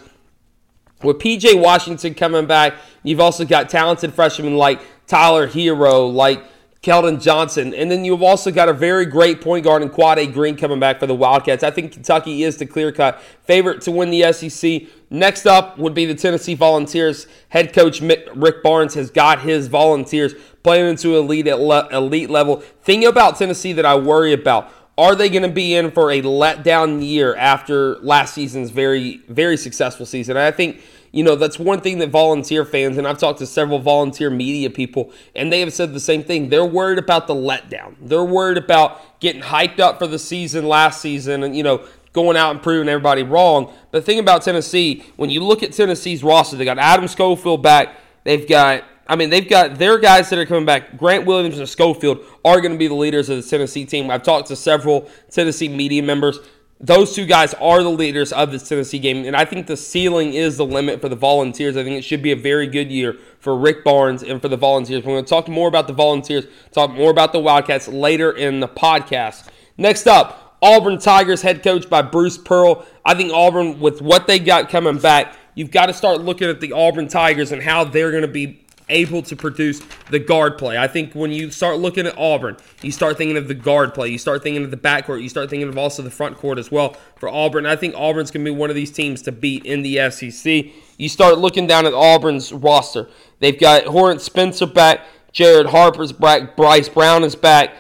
with 1.04 1.20
PJ 1.20 1.62
Washington 1.62 2.14
coming 2.14 2.46
back, 2.46 2.76
you've 3.04 3.20
also 3.20 3.44
got 3.44 3.70
talented 3.70 4.14
freshmen 4.14 4.56
like 4.56 4.80
Tyler 5.06 5.48
Herro, 5.50 6.12
like 6.12 6.42
Keldon 6.86 7.20
Johnson. 7.20 7.74
And 7.74 7.90
then 7.90 8.06
you've 8.06 8.22
also 8.22 8.52
got 8.52 8.70
a 8.70 8.74
very 8.74 9.08
great 9.08 9.42
point 9.42 9.64
guard 9.64 9.82
in 9.82 9.90
Quade 9.90 10.32
Green 10.32 10.56
coming 10.56 10.80
back 10.80 11.00
for 11.00 11.08
the 11.08 11.16
Wildcats. 11.16 11.64
I 11.64 11.72
think 11.72 11.92
Kentucky 11.92 12.44
is 12.44 12.58
the 12.58 12.68
clear 12.68 12.92
cut 12.92 13.20
favorite 13.44 13.82
to 13.82 13.92
win 13.92 14.12
the 14.12 14.32
SEC. 14.32 14.84
Next 15.10 15.48
up 15.48 15.80
would 15.80 15.96
be 15.96 16.06
the 16.06 16.14
Tennessee 16.14 16.54
Volunteers. 16.54 17.26
Head 17.50 17.74
coach 17.74 18.02
Rick 18.02 18.62
Barnes 18.62 18.94
has 18.94 19.10
got 19.10 19.42
his 19.42 19.68
Volunteers 19.68 20.36
playing 20.62 20.88
into 20.88 21.18
elite 21.18 21.48
elite 21.48 22.30
level. 22.30 22.58
Thing 22.84 23.04
about 23.06 23.38
Tennessee 23.38 23.74
that 23.74 23.86
I 23.86 23.96
worry 23.96 24.32
about 24.32 24.72
are 24.98 25.16
they 25.16 25.28
going 25.28 25.44
to 25.44 25.50
be 25.50 25.76
in 25.76 25.92
for 25.92 26.10
a 26.10 26.22
letdown 26.22 27.06
year 27.06 27.36
after 27.36 27.98
last 27.98 28.34
season's 28.34 28.70
very 28.70 29.18
very 29.28 29.58
successful 29.58 30.06
season? 30.06 30.38
And 30.38 30.46
I 30.46 30.52
think 30.52 30.82
you 31.16 31.24
know, 31.24 31.38
that's 31.38 31.58
one 31.58 31.80
thing 31.80 32.00
that 32.00 32.10
volunteer 32.10 32.66
fans, 32.66 32.98
and 32.98 33.08
I've 33.08 33.18
talked 33.18 33.40
to 33.40 33.48
several 33.48 33.80
volunteer 33.80 34.30
media 34.30 34.70
people, 34.70 35.14
and 35.34 35.50
they 35.50 35.62
have 35.62 35.72
said 35.72 35.94
the 35.94 36.00
same 36.02 36.26
thing. 36.26 36.50
They're 36.50 36.66
worried 36.66 37.00
about 37.00 37.28
the 37.28 37.34
letdown. 37.34 37.96
They're 38.02 38.26
worried 38.26 38.58
about 38.58 39.22
getting 39.22 39.42
hyped 39.42 39.80
up 39.80 39.98
for 39.98 40.08
the 40.08 40.20
season 40.20 40.68
last 40.68 41.00
season 41.02 41.44
and, 41.44 41.56
you 41.56 41.64
know, 41.64 41.88
going 42.12 42.36
out 42.36 42.52
and 42.52 42.62
proving 42.62 42.90
everybody 42.90 43.24
wrong. 43.24 43.74
But 43.92 44.00
the 44.00 44.02
thing 44.02 44.20
about 44.20 44.42
Tennessee, 44.42 45.06
when 45.16 45.30
you 45.30 45.42
look 45.42 45.64
at 45.64 45.72
Tennessee's 45.72 46.22
roster, 46.22 46.58
they 46.58 46.66
got 46.66 46.80
Adam 46.80 47.08
Schofield 47.08 47.64
back. 47.64 47.96
They've 48.26 48.46
got, 48.46 48.84
I 49.08 49.16
mean, 49.16 49.30
they've 49.30 49.48
got 49.48 49.78
their 49.78 49.98
guys 49.98 50.30
that 50.32 50.40
are 50.40 50.46
coming 50.46 50.66
back. 50.66 50.98
Grant 50.98 51.26
Williams 51.26 51.58
and 51.60 51.70
Schofield 51.70 52.20
are 52.44 52.60
going 52.60 52.74
to 52.74 52.78
be 52.78 52.88
the 52.88 52.94
leaders 52.94 53.30
of 53.30 53.42
the 53.42 53.50
Tennessee 53.50 53.86
team. 53.86 54.12
I've 54.12 54.24
talked 54.24 54.50
to 54.50 54.58
several 54.58 55.10
Tennessee 55.32 55.70
media 55.70 56.04
members 56.04 56.40
those 56.80 57.16
two 57.16 57.26
guys 57.26 57.54
are 57.56 57.82
the 57.82 57.90
leaders 57.90 58.34
of 58.34 58.52
this 58.52 58.68
Tennessee 58.68 59.00
game, 59.00 59.26
and 59.26 59.36
I 59.36 59.46
think 59.46 59.68
the 59.68 59.78
ceiling 59.78 60.34
is 60.34 60.58
the 60.58 60.66
limit 60.66 61.00
for 61.00 61.08
the 61.08 61.16
Volunteers. 61.16 61.78
I 61.78 61.84
think 61.84 61.98
it 61.98 62.04
should 62.04 62.22
be 62.22 62.32
a 62.32 62.36
very 62.36 62.68
good 62.68 62.92
year 62.92 63.18
for 63.40 63.58
Rick 63.58 63.84
Barnes 63.86 64.24
and 64.24 64.42
for 64.42 64.50
the 64.50 64.58
Volunteers. 64.58 65.04
We're 65.04 65.14
going 65.14 65.24
to 65.24 65.30
talk 65.30 65.48
more 65.48 65.70
about 65.70 65.88
the 65.88 65.94
Volunteers, 65.94 66.46
talk 66.72 66.92
more 66.92 67.12
about 67.12 67.32
the 67.32 67.40
Wildcats 67.40 67.88
later 67.88 68.32
in 68.32 68.60
the 68.60 68.68
podcast. 68.68 69.48
Next 69.78 70.06
up, 70.06 70.58
Auburn 70.62 71.00
Tigers 71.00 71.42
head 71.42 71.64
coach 71.64 71.90
by 71.90 72.02
Bruce 72.02 72.38
Pearl. 72.38 72.86
I 73.06 73.14
think 73.14 73.32
Auburn, 73.32 73.80
with 73.80 74.02
what 74.02 74.28
they 74.28 74.40
got 74.40 74.70
coming 74.70 74.98
back, 74.98 75.36
you've 75.54 75.72
got 75.72 75.86
to 75.86 75.94
start 75.94 76.22
looking 76.22 76.50
at 76.50 76.60
the 76.60 76.74
Auburn 76.74 77.08
Tigers 77.08 77.54
and 77.54 77.62
how 77.62 77.86
they're 77.86 78.12
going 78.12 78.24
to 78.24 78.28
be 78.28 78.65
able 78.90 79.22
to 79.24 79.36
produce 79.36 79.82
the 80.12 80.20
guard 80.20 80.58
play. 80.58 80.78
I 80.78 80.88
think 80.88 81.14
when 81.14 81.32
you 81.32 81.50
start 81.52 81.80
looking 81.80 82.06
at 82.06 82.18
Auburn, 82.18 82.58
you 82.82 82.92
start 82.92 83.18
thinking 83.18 83.38
of 83.38 83.48
the 83.48 83.54
guard 83.54 83.94
play. 83.94 84.10
You 84.10 84.18
start 84.18 84.44
thinking 84.44 84.64
of 84.64 84.72
the 84.72 84.78
backcourt. 84.78 85.22
You 85.22 85.30
start 85.30 85.50
thinking 85.50 85.68
of 85.68 85.78
also 85.78 86.04
the 86.04 86.12
front 86.12 86.38
court 86.38 86.60
as 86.60 86.72
well 86.72 86.96
for 87.18 87.30
Auburn. 87.30 87.66
I 87.66 87.76
think 87.76 87.96
Auburn's 87.96 88.32
going 88.32 88.46
to 88.46 88.52
be 88.52 88.58
one 88.58 88.70
of 88.70 88.76
these 88.76 88.92
teams 88.92 89.22
to 89.24 89.32
beat 89.32 89.66
in 89.66 89.82
the 89.82 90.10
SEC. 90.12 90.66
You 90.98 91.10
start 91.10 91.38
looking 91.38 91.68
down 91.68 91.86
at 91.86 91.94
Auburn's 91.94 92.54
roster. 92.54 93.08
They've 93.40 93.60
got 93.60 93.86
Horace 93.86 94.24
Spencer 94.24 94.68
back, 94.68 95.02
Jared 95.32 95.68
Harper's 95.68 96.12
back, 96.12 96.56
Bryce 96.56 96.88
Brown 96.88 97.24
is 97.24 97.36
back, 97.36 97.74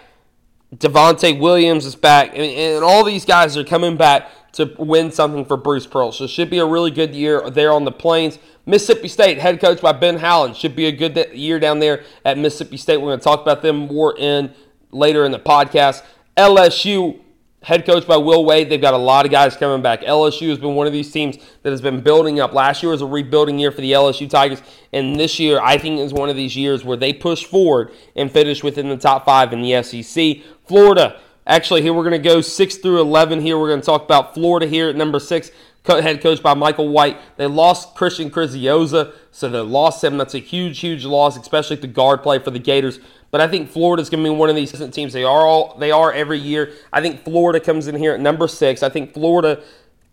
Devonte 0.76 1.40
Williams 1.40 1.86
is 1.86 1.96
back, 1.96 2.32
and, 2.34 2.42
and 2.42 2.84
all 2.84 3.04
these 3.04 3.24
guys 3.24 3.56
are 3.56 3.64
coming 3.64 3.96
back 3.96 4.30
to 4.56 4.74
win 4.78 5.12
something 5.12 5.46
for 5.46 5.58
Bruce 5.58 5.86
Pearl. 5.86 6.12
So 6.12 6.24
it 6.24 6.30
should 6.30 6.50
be 6.50 6.60
a 6.60 6.66
really 6.66 6.92
good 6.92 7.14
year 7.14 7.50
there 7.50 7.74
on 7.74 7.84
the 7.84 7.92
plains. 7.92 8.40
Mississippi 8.66 9.10
State, 9.10 9.38
head 9.38 9.60
coach 9.60 9.82
by 9.82 9.92
Ben 9.92 10.18
Howland, 10.18 10.56
should 10.56 10.76
be 10.76 10.86
a 10.86 10.92
good 10.92 11.32
year 11.34 11.60
down 11.60 11.80
there 11.80 12.04
at 12.24 12.38
Mississippi 12.38 12.78
State. 12.78 12.98
We're 12.98 13.10
going 13.10 13.20
to 13.20 13.24
talk 13.24 13.42
about 13.42 13.62
them 13.62 13.88
more 13.88 14.18
in 14.18 14.54
later 14.92 15.26
in 15.26 15.32
the 15.32 15.40
podcast. 15.40 16.04
LSU, 16.38 17.20
head 17.64 17.86
coach 17.86 18.08
by 18.08 18.16
Will 18.16 18.46
Wade. 18.46 18.70
They've 18.70 18.80
got 18.80 18.94
a 18.94 18.98
lot 18.98 19.26
of 19.26 19.32
guys 19.32 19.58
coming 19.58 19.82
back. 19.82 20.02
LSU 20.02 20.50
has 20.50 20.58
been 20.58 20.74
one 20.74 20.88
of 20.88 20.94
these 20.94 21.12
teams 21.12 21.38
that 21.64 21.72
has 21.72 21.82
been 21.82 22.00
building 22.00 22.40
up. 22.40 22.54
Last 22.54 22.82
year 22.82 22.92
was 22.92 23.02
a 23.02 23.06
rebuilding 23.06 23.60
year 23.60 23.72
for 23.72 23.82
the 23.82 23.92
LSU 23.92 24.30
Tigers, 24.30 24.62
and 24.94 25.20
this 25.20 25.38
year 25.38 25.60
I 25.62 25.78
think 25.78 26.00
is 26.00 26.14
one 26.14 26.30
of 26.30 26.38
these 26.38 26.56
years 26.56 26.86
where 26.86 26.98
they 26.98 27.12
push 27.12 27.44
forward 27.44 27.92
and 28.16 28.32
finish 28.32 28.64
within 28.64 28.88
the 28.88 28.98
top 28.98 29.26
five 29.26 29.52
in 29.52 29.62
the 29.62 29.84
SEC. 29.84 30.38
Florida. 30.66 31.20
Actually, 31.48 31.84
here 31.84 31.94
we're 31.94 32.04
going 32.04 32.22
to 32.22 32.30
go 32.30 32.42
6 32.42 32.76
through 32.78 33.00
11. 33.02 33.42
Here 33.42 33.58
we're 33.58 33.68
going 33.68 33.82
to 33.82 33.86
talk 33.86 34.04
about 34.04 34.34
Florida 34.34 34.66
here 34.66 34.90
at 34.90 34.96
number 34.96 35.20
6 35.20 35.52
head 35.86 36.22
coach 36.22 36.42
by 36.42 36.56
Michael 36.56 36.90
White. 36.90 37.18
They 37.38 37.46
lost 37.46 37.96
Christian 37.96 38.32
Crisioza, 38.32 39.14
so 39.32 39.50
they 39.50 39.60
lost 39.60 40.04
him. 40.04 40.18
That's 40.18 40.34
a 40.34 40.40
huge, 40.40 40.80
huge 40.80 41.06
loss, 41.06 41.38
especially 41.38 41.76
the 41.76 41.88
guard 41.88 42.24
play 42.24 42.40
for 42.40 42.50
the 42.50 42.60
Gators. 42.60 43.00
But 43.30 43.42
I 43.42 43.48
think 43.48 43.70
Florida's 43.70 44.10
going 44.10 44.24
to 44.24 44.30
be 44.30 44.36
one 44.36 44.50
of 44.50 44.56
these 44.56 44.72
teams. 44.92 45.14
They 45.14 45.24
are 45.24 45.46
all 45.46 45.78
they 45.78 45.92
are 45.92 46.12
every 46.12 46.40
year. 46.40 46.74
I 46.92 47.02
think 47.02 47.24
Florida 47.24 47.60
comes 47.60 47.88
in 47.88 47.96
here 47.96 48.14
at 48.14 48.20
number 48.20 48.48
six. 48.48 48.82
I 48.82 48.90
think 48.90 49.14
Florida 49.14 49.62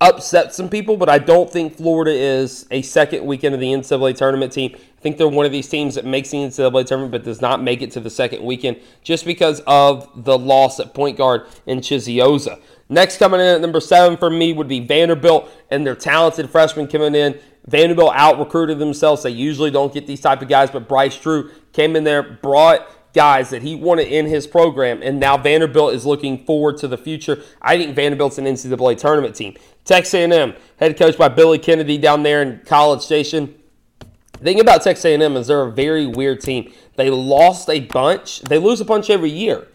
upset 0.09 0.55
some 0.55 0.69
people, 0.69 0.97
but 0.97 1.09
I 1.09 1.19
don't 1.19 1.51
think 1.51 1.77
Florida 1.77 2.13
is 2.13 2.67
a 2.71 2.83
second 2.83 3.25
weekend 3.25 3.55
of 3.55 3.61
the 3.61 3.69
NCAA 3.69 4.17
tournament 4.17 4.53
team. 4.53 4.73
I 4.75 5.01
think 5.01 5.17
they're 5.17 5.29
one 5.29 5.47
of 5.47 5.53
these 5.53 5.69
teams 5.69 5.95
that 5.95 6.05
makes 6.05 6.31
the 6.31 6.39
NCAA 6.39 6.87
tournament 6.87 7.13
but 7.13 7.25
does 7.25 7.41
not 7.41 7.63
make 7.63 7.83
it 7.83 7.93
to 7.93 8.01
the 8.01 8.11
second 8.11 8.45
weekend 8.45 8.81
just 9.03 9.25
because 9.25 9.61
of 9.67 10.25
the 10.25 10.37
loss 10.37 10.81
at 10.81 10.93
point 10.93 11.17
guard 11.17 11.47
in 11.67 11.81
Chisioza. 11.81 12.61
Next 12.89 13.19
coming 13.19 13.41
in 13.41 13.47
at 13.47 13.61
number 13.61 13.81
seven 13.81 14.17
for 14.19 14.29
me 14.29 14.53
would 14.53 14.69
be 14.69 14.81
Vanderbilt 14.81 15.49
and 15.71 15.87
their 15.87 15.97
talented 15.97 16.51
freshmen 16.51 16.89
coming 16.89 17.15
in. 17.15 17.39
Vanderbilt 17.67 18.13
out 18.15 18.39
recruited 18.39 18.79
themselves. 18.79 19.23
They 19.23 19.31
usually 19.31 19.71
don't 19.71 19.95
get 19.95 20.07
these 20.07 20.21
type 20.21 20.43
of 20.43 20.49
guys, 20.49 20.71
but 20.71 20.89
Bryce 20.89 21.17
Drew 21.17 21.51
came 21.73 21.97
in 21.97 22.05
there, 22.05 22.23
brought 22.23 22.87
guys 23.13 23.51
that 23.51 23.63
he 23.63 23.75
wanted 23.75 24.09
in 24.09 24.27
his 24.27 24.47
program, 24.47 25.03
and 25.03 25.21
now 25.21 25.37
Vanderbilt 25.37 25.95
is 25.95 26.07
looking 26.07 26.45
forward 26.45 26.79
to 26.79 26.89
the 26.89 26.99
future. 26.99 27.43
I 27.61 27.77
think 27.77 27.95
Vanderbilt's 27.95 28.39
an 28.39 28.45
NCAA 28.45 28.99
tournament 28.99 29.35
team. 29.35 29.57
Texas 29.85 30.15
A&M, 30.15 30.55
head 30.77 30.97
coached 30.97 31.19
by 31.19 31.29
Billy 31.29 31.59
Kennedy 31.59 31.99
down 31.99 32.23
there 32.23 32.43
in 32.43 32.61
College 32.65 33.03
Station. 33.03 33.55
The 34.39 34.45
thing 34.45 34.61
about 34.61 34.83
Texas 34.83 35.05
A&M 35.05 35.37
is 35.37 35.47
they're 35.49 35.63
a 35.63 35.73
very 35.73 36.07
weird 36.07 36.41
team. 36.41 36.73
They 36.97 37.11
lost 37.11 37.69
a 37.69 37.81
bunch. 37.81 38.41
They 38.43 38.59
lose 38.59 38.81
a 38.81 38.85
bunch 38.85 39.11
every 39.11 39.31
year 39.31 39.69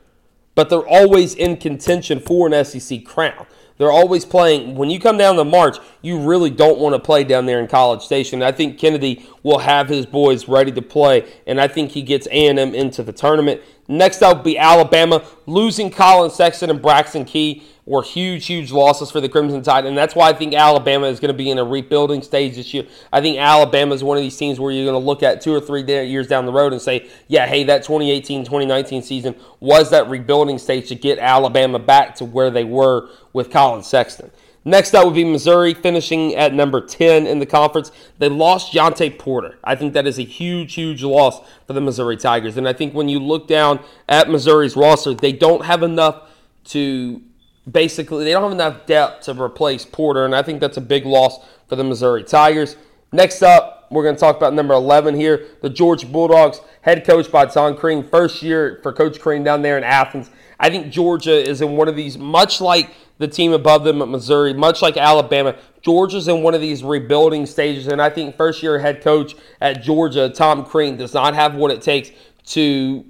but 0.58 0.72
they're 0.72 0.88
always 0.88 1.36
in 1.36 1.56
contention 1.56 2.20
for 2.20 2.52
an 2.52 2.66
SEC 2.66 3.06
crown. 3.06 3.46
They're 3.78 3.92
always 3.92 4.26
playing. 4.26 4.76
When 4.76 4.90
you 4.90 5.00
come 5.00 5.18
down 5.18 5.36
to 5.36 5.44
March, 5.44 5.78
you 6.02 6.20
really 6.20 6.50
don't 6.50 6.80
want 6.80 6.96
to 6.96 7.00
play 7.00 7.24
down 7.24 7.46
there 7.46 7.60
in 7.60 7.68
College 7.68 8.02
Station. 8.02 8.42
I 8.42 8.52
think 8.52 8.80
Kennedy 8.80 9.26
will 9.44 9.60
have 9.60 9.88
his 9.88 10.06
boys 10.06 10.48
ready 10.48 10.72
to 10.72 10.82
play, 10.82 11.32
and 11.46 11.62
I 11.62 11.68
think 11.68 11.92
he 11.92 12.02
gets 12.02 12.28
A&M 12.28 12.58
into 12.58 13.04
the 13.04 13.14
tournament. 13.14 13.62
Next 13.88 14.22
up 14.22 14.38
will 14.38 14.44
be 14.44 14.58
Alabama 14.58 15.24
losing 15.46 15.92
Collin 15.92 16.32
Sexton 16.32 16.70
and 16.70 16.82
Braxton 16.82 17.26
Key 17.26 17.64
were 17.88 18.04
huge, 18.04 18.46
huge 18.46 18.70
losses 18.70 19.10
for 19.10 19.22
the 19.22 19.30
Crimson 19.30 19.64
Tide, 19.64 19.86
and 19.86 19.98
that's 19.98 20.14
why 20.14 20.28
I 20.30 20.34
think 20.34 20.54
Alabama 20.54 21.08
is 21.08 21.22
going 21.22 21.32
to 21.32 21.38
be 21.38 21.50
in 21.50 21.58
a 21.58 21.64
rebuilding 21.64 22.22
stage 22.22 22.56
this 22.56 22.74
year. 22.74 22.86
I 23.14 23.22
think 23.22 23.38
Alabama 23.38 23.96
is 23.96 24.04
one 24.04 24.18
of 24.18 24.24
these 24.24 24.36
teams 24.36 24.60
where 24.60 24.74
you're 24.74 24.86
going 24.86 25.02
to 25.02 25.06
look 25.06 25.24
at 25.24 25.40
two 25.40 25.54
or 25.54 25.62
three 25.62 25.84
years 25.84 26.28
down 26.28 26.46
the 26.46 26.52
road 26.52 26.74
and 26.74 26.82
say, 26.82 27.10
yeah, 27.30 27.48
hey, 27.48 27.64
that 27.64 27.84
2018 27.84 28.44
2019 28.44 29.02
season 29.02 29.36
was 29.62 29.90
that 29.92 30.10
rebuilding 30.10 30.58
stage 30.58 30.90
to 30.90 30.96
get 30.96 31.18
Alabama 31.18 31.80
back 31.80 32.14
to 32.16 32.26
where 32.26 32.52
they 32.52 32.66
were 32.66 33.10
with 33.32 33.50
Collin 33.50 33.84
Sexton. 33.84 34.32
Next 34.66 34.94
up 34.94 35.06
would 35.06 35.16
be 35.16 35.24
Missouri, 35.24 35.74
finishing 35.74 36.36
at 36.36 36.54
number 36.54 36.86
10 36.86 37.26
in 37.26 37.40
the 37.40 37.46
conference. 37.46 37.90
They 38.18 38.28
lost 38.28 38.74
Jontay 38.74 39.18
Porter. 39.18 39.58
I 39.64 39.76
think 39.76 39.94
that 39.94 40.06
is 40.06 40.20
a 40.20 40.24
huge, 40.24 40.74
huge 40.74 41.04
loss 41.04 41.40
for 41.66 41.72
the 41.72 41.80
Missouri 41.80 42.18
Tigers. 42.18 42.58
And 42.58 42.68
I 42.68 42.74
think 42.74 42.94
when 42.94 43.08
you 43.08 43.20
look 43.20 43.48
down 43.48 43.80
at 44.10 44.30
Missouri's 44.30 44.76
roster, 44.76 45.14
they 45.14 45.32
don't 45.32 45.64
have 45.64 45.84
enough 45.84 46.30
to 46.66 47.22
basically 47.70 48.24
they 48.24 48.32
don't 48.32 48.44
have 48.44 48.52
enough 48.52 48.86
depth 48.86 49.26
to 49.26 49.42
replace 49.42 49.86
Porter, 49.86 50.26
and 50.26 50.36
I 50.36 50.42
think 50.42 50.60
that's 50.60 50.78
a 50.78 50.82
big 50.82 51.06
loss 51.06 51.40
for 51.68 51.76
the 51.76 51.84
Missouri 51.84 52.24
Tigers. 52.24 52.76
Next 53.12 53.42
up, 53.42 53.88
we're 53.90 54.04
going 54.04 54.16
to 54.16 54.20
talk 54.20 54.36
about 54.36 54.54
number 54.54 54.74
11 54.74 55.16
here, 55.16 55.46
the 55.62 55.70
Georgia 55.70 56.08
Bulldogs, 56.08 56.62
head 56.82 57.06
coach 57.06 57.32
by 57.32 57.46
Tom 57.46 57.76
Crean, 57.76 58.04
first 58.04 58.44
year 58.44 58.80
for 58.84 58.92
Coach 58.92 59.20
Crean 59.20 59.44
down 59.44 59.62
there 59.62 59.78
in 59.78 59.84
Athens. 59.84 60.30
I 60.60 60.70
think 60.70 60.92
Georgia 60.92 61.34
is 61.34 61.62
in 61.62 61.78
one 61.78 61.88
of 61.88 61.96
these, 61.96 62.18
much 62.18 62.60
like 62.60 62.92
the 63.18 63.28
team 63.28 63.54
above 63.54 63.84
them 63.84 64.02
at 64.02 64.08
Missouri, 64.08 64.54
much 64.54 64.82
like 64.82 64.98
Alabama. 64.98 65.56
Georgia's 65.82 66.28
in 66.28 66.44
one 66.44 66.54
of 66.54 66.62
these 66.62 66.84
rebuilding 66.84 67.46
stages, 67.46 67.88
and 67.88 68.02
I 68.02 68.10
think 68.10 68.36
first 68.36 68.62
year 68.62 68.80
head 68.80 69.02
coach 69.02 69.36
at 69.62 69.82
Georgia, 69.84 70.30
Tom 70.30 70.66
Crean, 70.66 70.98
does 70.98 71.14
not 71.14 71.34
have 71.34 71.56
what 71.56 71.72
it 71.72 71.82
takes 71.82 72.12
to 72.48 73.06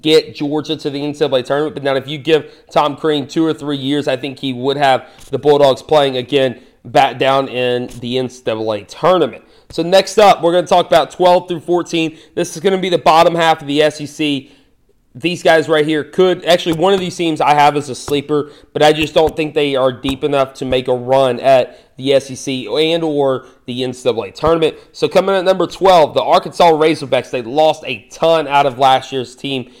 get 0.00 0.34
Georgia 0.34 0.76
to 0.76 0.90
the 0.90 1.00
NCAA 1.00 1.44
tournament. 1.44 1.74
But 1.74 1.82
now, 1.82 1.94
if 1.94 2.08
you 2.08 2.18
give 2.18 2.52
Tom 2.70 2.96
Crean 2.96 3.28
two 3.28 3.44
or 3.44 3.54
three 3.54 3.76
years, 3.76 4.08
I 4.08 4.16
think 4.16 4.38
he 4.38 4.52
would 4.52 4.76
have 4.76 5.08
the 5.30 5.38
Bulldogs 5.38 5.82
playing 5.82 6.16
again 6.16 6.62
back 6.84 7.18
down 7.18 7.48
in 7.48 7.86
the 8.00 8.16
NCAA 8.16 8.86
tournament. 8.88 9.44
So, 9.70 9.82
next 9.82 10.18
up, 10.18 10.42
we're 10.42 10.52
going 10.52 10.64
to 10.64 10.68
talk 10.68 10.86
about 10.86 11.10
12 11.10 11.48
through 11.48 11.60
14. 11.60 12.18
This 12.34 12.56
is 12.56 12.62
going 12.62 12.74
to 12.74 12.80
be 12.80 12.88
the 12.88 12.98
bottom 12.98 13.34
half 13.34 13.62
of 13.62 13.68
the 13.68 13.90
SEC 13.90 14.50
these 15.14 15.44
guys 15.44 15.68
right 15.68 15.86
here 15.86 16.02
could 16.02 16.44
actually 16.44 16.76
one 16.76 16.92
of 16.92 16.98
these 16.98 17.16
teams 17.16 17.40
I 17.40 17.54
have 17.54 17.76
as 17.76 17.88
a 17.88 17.94
sleeper, 17.94 18.50
but 18.72 18.82
I 18.82 18.92
just 18.92 19.14
don't 19.14 19.36
think 19.36 19.54
they 19.54 19.76
are 19.76 19.92
deep 19.92 20.24
enough 20.24 20.54
to 20.54 20.64
make 20.64 20.88
a 20.88 20.94
run 20.94 21.38
at 21.38 21.96
the 21.96 22.18
SEC 22.18 22.52
and 22.52 23.04
or 23.04 23.46
the 23.66 23.82
NCAA 23.82 24.34
tournament. 24.34 24.76
So 24.92 25.08
coming 25.08 25.36
at 25.36 25.44
number 25.44 25.68
12, 25.68 26.14
the 26.14 26.22
Arkansas 26.22 26.70
Razorbacks, 26.72 27.30
they 27.30 27.42
lost 27.42 27.84
a 27.86 28.08
ton 28.08 28.48
out 28.48 28.66
of 28.66 28.78
last 28.78 29.12
year's 29.12 29.36
team. 29.36 29.72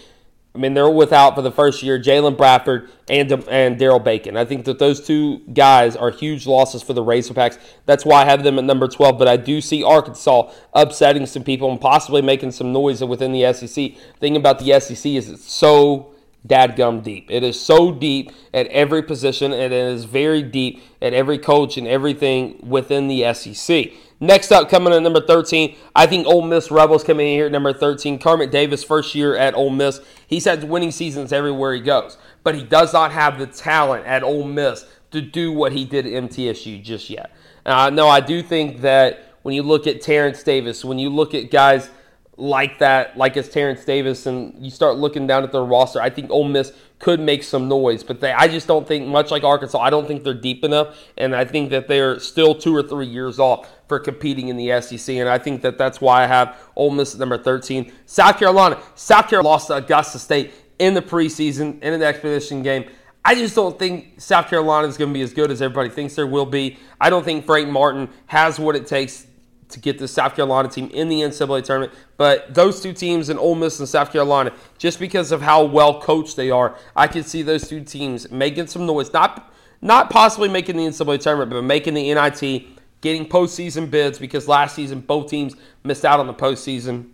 I 0.56 0.60
mean, 0.60 0.74
they're 0.74 0.88
without 0.88 1.34
for 1.34 1.42
the 1.42 1.50
first 1.50 1.82
year 1.82 1.98
Jaylen 1.98 2.36
Barford 2.36 2.88
and 3.08 3.32
and 3.48 3.76
Daryl 3.76 4.04
Macon. 4.04 4.36
I 4.36 4.44
think 4.44 4.64
that 4.66 4.78
those 4.78 5.04
two 5.04 5.38
guys 5.52 5.96
are 5.96 6.10
huge 6.10 6.46
losses 6.46 6.80
for 6.80 6.92
the 6.92 7.02
Razorbacks. 7.02 7.58
That's 7.86 8.04
why 8.04 8.22
I 8.22 8.26
have 8.26 8.44
them 8.44 8.58
at 8.60 8.64
number 8.64 8.86
12. 8.86 9.18
But 9.18 9.26
I 9.26 9.36
do 9.36 9.60
see 9.60 9.82
Arkansas 9.82 10.52
upsetting 10.72 11.26
some 11.26 11.42
people 11.42 11.72
and 11.72 11.80
possibly 11.80 12.22
making 12.22 12.52
some 12.52 12.72
noise 12.72 13.02
within 13.02 13.32
the 13.32 13.52
SEC. 13.52 13.74
The 13.74 13.96
thing 14.20 14.36
about 14.36 14.60
the 14.60 14.78
SEC 14.78 15.04
is 15.06 15.28
it's 15.28 15.52
so 15.52 16.13
dadgum 16.46 17.02
deep. 17.02 17.30
It 17.30 17.42
is 17.42 17.58
so 17.58 17.92
deep 17.92 18.30
at 18.52 18.66
every 18.68 19.02
position, 19.02 19.52
and 19.52 19.72
it 19.72 19.72
is 19.72 20.04
very 20.04 20.42
deep 20.42 20.82
at 21.00 21.14
every 21.14 21.38
coach 21.38 21.76
and 21.76 21.86
everything 21.86 22.58
within 22.62 23.08
the 23.08 23.32
SEC. 23.34 23.92
Next 24.20 24.52
up, 24.52 24.70
coming 24.70 24.92
in 24.92 24.98
at 24.98 25.02
number 25.02 25.20
13, 25.20 25.76
I 25.94 26.06
think 26.06 26.26
Ole 26.26 26.42
Miss 26.42 26.70
Rebels 26.70 27.04
coming 27.04 27.26
in 27.26 27.32
here 27.34 27.46
at 27.46 27.52
number 27.52 27.72
13. 27.72 28.18
Kermit 28.18 28.50
Davis, 28.50 28.84
first 28.84 29.14
year 29.14 29.36
at 29.36 29.54
Ole 29.54 29.70
Miss. 29.70 30.00
He's 30.26 30.44
had 30.44 30.64
winning 30.64 30.92
seasons 30.92 31.32
everywhere 31.32 31.74
he 31.74 31.80
goes, 31.80 32.16
but 32.42 32.54
he 32.54 32.62
does 32.62 32.92
not 32.92 33.12
have 33.12 33.38
the 33.38 33.46
talent 33.46 34.06
at 34.06 34.22
Ole 34.22 34.44
Miss 34.44 34.86
to 35.10 35.20
do 35.20 35.52
what 35.52 35.72
he 35.72 35.84
did 35.84 36.06
at 36.06 36.12
MTSU 36.12 36.82
just 36.82 37.10
yet. 37.10 37.32
Uh, 37.66 37.90
no, 37.90 38.08
I 38.08 38.20
do 38.20 38.42
think 38.42 38.80
that 38.82 39.34
when 39.42 39.54
you 39.54 39.62
look 39.62 39.86
at 39.86 40.00
Terence 40.00 40.42
Davis, 40.42 40.84
when 40.84 40.98
you 40.98 41.10
look 41.10 41.34
at 41.34 41.50
guys 41.50 41.90
like 42.36 42.78
that, 42.80 43.16
like 43.16 43.36
it's 43.36 43.48
Terence 43.48 43.84
Davis, 43.84 44.26
and 44.26 44.54
you 44.64 44.70
start 44.70 44.96
looking 44.96 45.26
down 45.26 45.44
at 45.44 45.52
their 45.52 45.62
roster, 45.64 46.00
I 46.00 46.10
think 46.10 46.30
Ole 46.30 46.44
Miss 46.44 46.72
could 46.98 47.20
make 47.20 47.42
some 47.42 47.68
noise. 47.68 48.02
But 48.02 48.20
they, 48.20 48.32
I 48.32 48.48
just 48.48 48.66
don't 48.66 48.86
think, 48.86 49.06
much 49.06 49.30
like 49.30 49.44
Arkansas, 49.44 49.78
I 49.78 49.90
don't 49.90 50.06
think 50.06 50.24
they're 50.24 50.34
deep 50.34 50.64
enough, 50.64 50.98
and 51.16 51.34
I 51.34 51.44
think 51.44 51.70
that 51.70 51.86
they're 51.86 52.18
still 52.18 52.54
two 52.54 52.74
or 52.74 52.82
three 52.82 53.06
years 53.06 53.38
off 53.38 53.68
for 53.88 53.98
competing 53.98 54.48
in 54.48 54.56
the 54.56 54.80
SEC, 54.80 55.16
and 55.16 55.28
I 55.28 55.38
think 55.38 55.62
that 55.62 55.78
that's 55.78 56.00
why 56.00 56.24
I 56.24 56.26
have 56.26 56.56
Ole 56.74 56.90
Miss 56.90 57.14
at 57.14 57.20
number 57.20 57.38
13. 57.38 57.92
South 58.06 58.38
Carolina, 58.38 58.80
South 58.94 59.28
Carolina 59.28 59.48
lost 59.48 59.68
to 59.68 59.74
Augusta 59.74 60.18
State 60.18 60.52
in 60.78 60.94
the 60.94 61.02
preseason 61.02 61.80
in 61.82 61.92
an 61.92 62.02
expedition 62.02 62.62
game. 62.62 62.84
I 63.24 63.34
just 63.34 63.54
don't 63.54 63.78
think 63.78 64.20
South 64.20 64.48
Carolina 64.48 64.86
is 64.86 64.98
going 64.98 65.10
to 65.10 65.14
be 65.14 65.22
as 65.22 65.32
good 65.32 65.50
as 65.50 65.62
everybody 65.62 65.88
thinks 65.88 66.14
there 66.14 66.26
will 66.26 66.44
be. 66.44 66.78
I 67.00 67.08
don't 67.08 67.24
think 67.24 67.46
Frank 67.46 67.70
Martin 67.70 68.10
has 68.26 68.58
what 68.58 68.76
it 68.76 68.86
takes 68.86 69.26
to 69.74 69.80
get 69.80 69.98
the 69.98 70.08
South 70.08 70.34
Carolina 70.34 70.68
team 70.68 70.88
in 70.92 71.08
the 71.08 71.20
NCAA 71.20 71.62
tournament. 71.64 71.92
But 72.16 72.54
those 72.54 72.80
two 72.80 72.92
teams 72.92 73.28
in 73.28 73.38
Ole 73.38 73.54
Miss 73.54 73.78
and 73.78 73.88
South 73.88 74.10
Carolina, 74.10 74.52
just 74.78 74.98
because 74.98 75.32
of 75.32 75.42
how 75.42 75.64
well 75.64 76.00
coached 76.00 76.36
they 76.36 76.50
are, 76.50 76.76
I 76.96 77.06
can 77.06 77.22
see 77.22 77.42
those 77.42 77.68
two 77.68 77.82
teams 77.84 78.30
making 78.30 78.68
some 78.68 78.86
noise. 78.86 79.12
Not 79.12 79.52
not 79.82 80.08
possibly 80.08 80.48
making 80.48 80.76
the 80.76 80.84
NCAA 80.84 81.20
tournament, 81.20 81.50
but 81.50 81.62
making 81.62 81.94
the 81.94 82.14
NIT 82.14 82.66
getting 83.02 83.26
postseason 83.26 83.90
bids 83.90 84.18
because 84.18 84.48
last 84.48 84.74
season 84.74 85.00
both 85.00 85.28
teams 85.28 85.54
missed 85.82 86.06
out 86.06 86.20
on 86.20 86.26
the 86.26 86.32
postseason. 86.32 87.10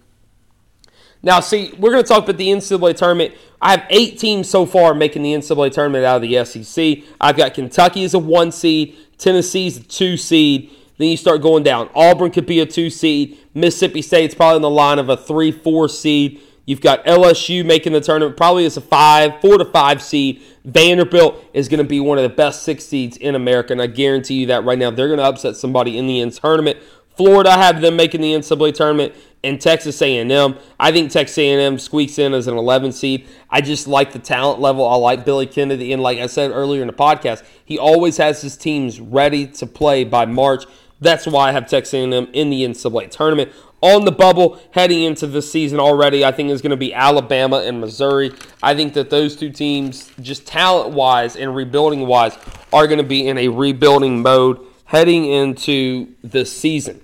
Now, 1.22 1.40
see, 1.40 1.74
we're 1.78 1.90
going 1.90 2.02
to 2.02 2.08
talk 2.08 2.24
about 2.24 2.38
the 2.38 2.48
NCAA 2.48 2.96
tournament. 2.96 3.34
I 3.60 3.72
have 3.72 3.86
eight 3.90 4.18
teams 4.18 4.48
so 4.48 4.64
far 4.64 4.94
making 4.94 5.22
the 5.22 5.34
NCAA 5.34 5.72
tournament 5.72 6.04
out 6.04 6.22
of 6.22 6.22
the 6.22 6.44
SEC. 6.44 7.04
I've 7.20 7.36
got 7.36 7.54
Kentucky 7.54 8.04
as 8.04 8.14
a 8.14 8.18
one 8.18 8.52
seed, 8.52 8.96
Tennessee's 9.18 9.78
a 9.78 9.82
two 9.82 10.16
seed. 10.16 10.70
Then 11.00 11.08
you 11.08 11.16
start 11.16 11.40
going 11.40 11.62
down. 11.62 11.88
Auburn 11.94 12.30
could 12.30 12.44
be 12.44 12.60
a 12.60 12.66
two 12.66 12.90
seed. 12.90 13.38
Mississippi 13.54 14.02
State's 14.02 14.34
probably 14.34 14.56
in 14.56 14.62
the 14.62 14.68
line 14.68 14.98
of 14.98 15.08
a 15.08 15.16
three, 15.16 15.50
four 15.50 15.88
seed. 15.88 16.42
You've 16.66 16.82
got 16.82 17.06
LSU 17.06 17.64
making 17.64 17.94
the 17.94 18.02
tournament 18.02 18.36
probably 18.36 18.66
as 18.66 18.76
a 18.76 18.82
five, 18.82 19.40
four 19.40 19.56
to 19.56 19.64
five 19.64 20.02
seed. 20.02 20.42
Vanderbilt 20.66 21.42
is 21.54 21.70
going 21.70 21.78
to 21.78 21.88
be 21.88 22.00
one 22.00 22.18
of 22.18 22.22
the 22.22 22.28
best 22.28 22.64
six 22.64 22.84
seeds 22.84 23.16
in 23.16 23.34
America, 23.34 23.72
and 23.72 23.80
I 23.80 23.86
guarantee 23.86 24.34
you 24.34 24.46
that 24.48 24.62
right 24.64 24.78
now 24.78 24.90
they're 24.90 25.08
going 25.08 25.20
to 25.20 25.24
upset 25.24 25.56
somebody 25.56 25.96
in 25.96 26.06
the 26.06 26.30
tournament. 26.32 26.76
Florida, 27.16 27.48
I 27.48 27.56
have 27.64 27.80
them 27.80 27.96
making 27.96 28.20
the 28.20 28.34
NCAA 28.34 28.74
tournament, 28.74 29.14
and 29.42 29.58
Texas 29.58 30.02
A&M. 30.02 30.58
I 30.78 30.92
think 30.92 31.10
Texas 31.10 31.38
A&M 31.38 31.78
squeaks 31.78 32.18
in 32.18 32.34
as 32.34 32.46
an 32.46 32.58
11 32.58 32.92
seed. 32.92 33.26
I 33.48 33.62
just 33.62 33.88
like 33.88 34.12
the 34.12 34.18
talent 34.18 34.60
level. 34.60 34.86
I 34.86 34.96
like 34.96 35.24
Billy 35.24 35.46
Kennedy, 35.46 35.94
and 35.94 36.02
like 36.02 36.18
I 36.18 36.26
said 36.26 36.50
earlier 36.50 36.82
in 36.82 36.88
the 36.88 36.92
podcast, 36.92 37.42
he 37.64 37.78
always 37.78 38.18
has 38.18 38.42
his 38.42 38.56
teams 38.56 39.00
ready 39.00 39.46
to 39.46 39.66
play 39.66 40.04
by 40.04 40.26
March. 40.26 40.64
That's 41.00 41.26
why 41.26 41.48
I 41.48 41.52
have 41.52 41.68
Texas 41.68 41.94
A&M 41.94 42.28
in 42.32 42.50
the 42.50 42.64
NCAA 42.64 43.10
tournament 43.10 43.52
on 43.80 44.04
the 44.04 44.12
bubble 44.12 44.60
heading 44.72 45.02
into 45.02 45.26
the 45.26 45.40
season 45.40 45.80
already. 45.80 46.24
I 46.24 46.32
think 46.32 46.50
is 46.50 46.60
going 46.60 46.70
to 46.70 46.76
be 46.76 46.92
Alabama 46.92 47.58
and 47.58 47.80
Missouri. 47.80 48.32
I 48.62 48.74
think 48.74 48.94
that 48.94 49.10
those 49.10 49.36
two 49.36 49.50
teams, 49.50 50.10
just 50.20 50.46
talent 50.46 50.94
wise 50.94 51.36
and 51.36 51.54
rebuilding 51.54 52.06
wise, 52.06 52.36
are 52.72 52.86
going 52.86 52.98
to 52.98 53.04
be 53.04 53.26
in 53.26 53.38
a 53.38 53.48
rebuilding 53.48 54.20
mode 54.22 54.60
heading 54.84 55.24
into 55.24 56.14
the 56.22 56.44
season. 56.44 57.00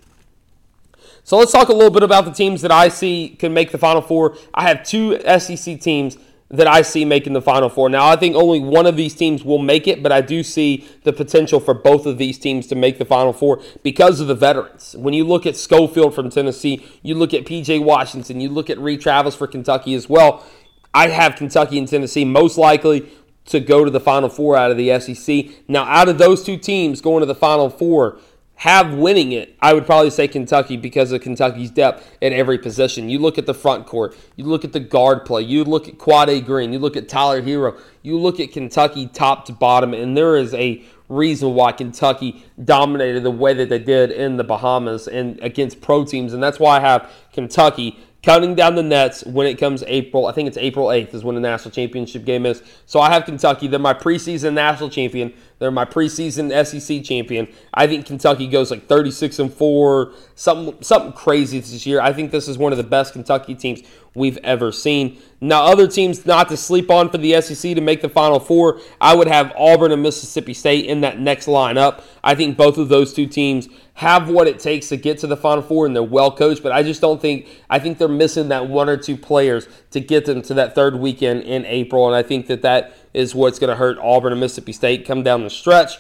So 1.25 1.39
let's 1.39 1.51
talk 1.51 1.69
a 1.71 1.73
little 1.73 1.91
bit 1.91 2.03
about 2.03 2.25
the 2.25 2.31
teams 2.31 2.63
that 2.63 2.71
I 2.71 2.89
see 2.89 3.31
can 3.31 3.53
make 3.53 3.73
the 3.73 3.79
Final 3.79 4.03
Four. 4.03 4.37
I 4.55 4.69
have 4.69 4.85
two 4.85 5.19
SEC 5.39 5.81
teams 5.81 6.19
that 6.49 6.67
I 6.67 6.83
see 6.83 7.05
making 7.05 7.33
the 7.33 7.43
Final 7.43 7.69
Four. 7.69 7.89
Now, 7.89 8.07
I 8.07 8.17
think 8.17 8.37
only 8.37 8.61
one 8.61 8.87
of 8.87 8.97
these 8.97 9.15
teams 9.15 9.45
will 9.45 9.59
make 9.59 9.89
it, 9.89 10.03
but 10.03 10.13
I 10.13 10.21
do 10.21 10.43
see 10.43 10.87
the 11.03 11.13
potential 11.13 11.59
for 11.59 11.75
both 11.75 12.07
of 12.07 12.19
these 12.19 12.39
teams 12.39 12.69
to 12.69 12.77
make 12.77 12.99
the 12.99 13.05
Final 13.05 13.33
Four 13.33 13.61
because 13.83 14.21
of 14.21 14.29
the 14.29 14.35
veterans. 14.35 14.95
When 14.97 15.13
you 15.13 15.25
look 15.25 15.45
at 15.45 15.57
Schofield 15.57 16.15
from 16.15 16.31
Tennessee, 16.31 16.87
you 17.03 17.17
look 17.17 17.35
at 17.35 17.45
PJ 17.45 17.83
Washington, 17.83 18.41
you 18.41 18.49
look 18.49 18.71
at 18.71 18.79
Reid 18.79 19.01
Travis 19.01 19.35
for 19.35 19.47
Kentucky 19.49 19.95
as 19.95 20.09
well. 20.09 20.47
I 20.95 21.09
have 21.09 21.37
Kentucky 21.37 21.79
and 21.79 21.89
Tennessee 21.89 22.25
most 22.25 22.57
likely 22.57 23.11
to 23.47 23.61
go 23.61 23.85
to 23.85 23.91
the 23.91 24.01
Final 24.01 24.29
Four 24.29 24.57
out 24.57 24.71
of 24.71 24.77
the 24.77 24.99
SEC. 25.01 25.47
Now, 25.69 25.85
out 25.85 26.09
of 26.09 26.19
those 26.19 26.45
two 26.45 26.57
teams 26.57 27.01
going 27.01 27.21
to 27.21 27.27
the 27.27 27.35
Final 27.35 27.71
Four, 27.71 28.19
have 28.57 28.95
winning 28.95 29.33
it, 29.33 29.55
I 29.61 29.75
would 29.75 29.85
probably 29.85 30.11
say 30.11 30.27
Kentucky 30.29 30.79
because 30.79 31.13
of 31.13 31.21
Kentucky's 31.21 31.71
depth 31.71 32.17
at 32.23 32.33
every 32.33 32.57
position. 32.59 33.11
You 33.11 33.19
look 33.19 33.37
at 33.37 33.45
the 33.45 33.53
front 33.53 33.87
court, 33.87 34.17
you 34.35 34.45
look 34.45 34.65
at 34.65 34.73
the 34.73 34.81
guard 34.81 35.27
play, 35.27 35.43
you 35.43 35.63
look 35.63 35.89
at 35.89 35.99
Quade 35.99 36.45
Green, 36.47 36.73
you 36.73 36.79
look 36.79 36.97
at 36.97 37.07
Tyler 37.07 37.43
Herro, 37.43 37.79
you 38.03 38.19
look 38.19 38.41
at 38.41 38.53
Kentucky 38.53 39.09
top 39.09 39.45
to 39.47 39.53
bottom, 39.53 39.93
and 39.93 40.17
there 40.17 40.37
is 40.37 40.55
a 40.55 40.83
reason 41.09 41.55
why 41.55 41.71
Kentucky 41.73 42.45
dominated 42.65 43.23
the 43.23 43.31
way 43.31 43.53
that 43.53 43.69
they 43.69 43.79
did 43.79 44.11
in 44.11 44.39
the 44.39 44.45
Bahamas 44.45 45.07
and 45.07 45.39
against 45.41 45.83
pro 45.83 46.05
teams, 46.05 46.33
and 46.33 46.43
that's 46.43 46.59
why 46.59 46.79
I 46.79 46.81
have 46.81 47.13
Kentucky 47.33 47.99
counting 48.27 48.57
down 48.57 48.75
the 48.75 48.83
nets 48.83 49.23
when 49.25 49.47
it 49.47 49.57
comes 49.57 49.85
April. 49.87 50.27
I 50.27 50.33
think 50.33 50.49
it's 50.49 50.57
April 50.57 50.89
8th 50.89 51.15
is 51.15 51.23
when 51.23 51.37
the 51.37 51.41
national 51.41 51.71
championship 51.71 52.25
game 52.25 52.45
is. 52.45 52.61
So 52.85 52.99
I 52.99 53.09
have 53.13 53.25
Kentucky. 53.25 53.69
They're 53.69 53.79
my 53.79 53.95
preseason 53.95 54.55
national 54.55 54.91
champion. 54.91 55.33
They're 55.61 55.71
my 55.71 55.85
preseason 55.85 56.51
SEC 56.67 57.05
champion. 57.05 57.47
I 57.73 57.87
think 57.87 58.05
Kentucky 58.05 58.49
goes 58.49 58.73
like 58.73 58.89
36 58.89 59.39
and 59.39 59.55
4, 59.55 60.13
something 60.35 60.83
something 60.83 61.13
crazy 61.13 61.61
this 61.61 61.87
year. 61.87 62.01
I 62.01 62.13
think 62.13 62.33
this 62.33 62.49
is 62.49 62.59
one 62.59 62.73
of 62.73 62.79
the 62.79 62.85
best 62.85 63.13
Kentucky 63.13 63.55
teams 63.55 63.83
we've 64.17 64.39
ever 64.39 64.73
seen. 64.73 65.19
Now, 65.41 65.65
other 65.65 65.87
teams 65.87 66.25
not 66.25 66.49
to 66.49 66.57
sleep 66.57 66.91
on 66.91 67.11
for 67.11 67.19
the 67.19 67.41
SEC 67.43 67.75
to 67.75 67.81
make 67.81 68.01
the 68.01 68.09
Final 68.09 68.41
Four, 68.41 68.81
I 69.01 69.15
would 69.15 69.29
have 69.29 69.53
Auburn 69.57 69.93
and 69.93 70.03
Mississippi 70.03 70.55
State 70.55 70.87
in 70.87 71.03
that 71.03 71.21
next 71.21 71.47
lineup. 71.47 72.03
I 72.25 72.35
think 72.35 72.57
both 72.57 72.79
of 72.79 72.89
those 72.89 73.13
two 73.13 73.27
teams 73.27 73.69
have 73.95 74.29
what 74.29 74.49
it 74.49 74.59
takes 74.59 74.89
to 74.89 74.97
get 74.97 75.19
to 75.19 75.27
the 75.27 75.37
Final 75.37 75.63
Four 75.63 75.87
and 75.87 75.95
they're 75.95 76.03
well 76.03 76.35
coached, 76.35 76.63
but 76.63 76.73
I 76.73 76.83
just 76.83 77.01
don't 77.01 77.21
think, 77.21 77.47
I 77.69 77.79
think 77.79 77.99
they're 77.99 78.09
missing 78.09 78.49
that 78.49 78.69
one 78.69 78.89
or 78.89 78.97
two 78.97 79.17
players 79.17 79.69
to 79.91 80.01
get 80.01 80.25
them 80.25 80.41
to 80.43 80.55
that 80.55 80.75
third 80.75 80.97
weekend 80.97 81.43
in 81.43 81.67
April. 81.67 82.07
And 82.07 82.17
I 82.17 82.23
think 82.23 82.47
that 82.47 82.63
that 82.63 82.97
is 83.13 83.35
what's 83.35 83.59
going 83.59 83.71
to 83.71 83.77
hurt 83.77 83.99
Auburn 83.99 84.33
and 84.33 84.41
Mississippi 84.41 84.73
State 84.73 85.07
come 85.07 85.23
down 85.23 85.45
the 85.45 85.51
stretch 85.51 85.99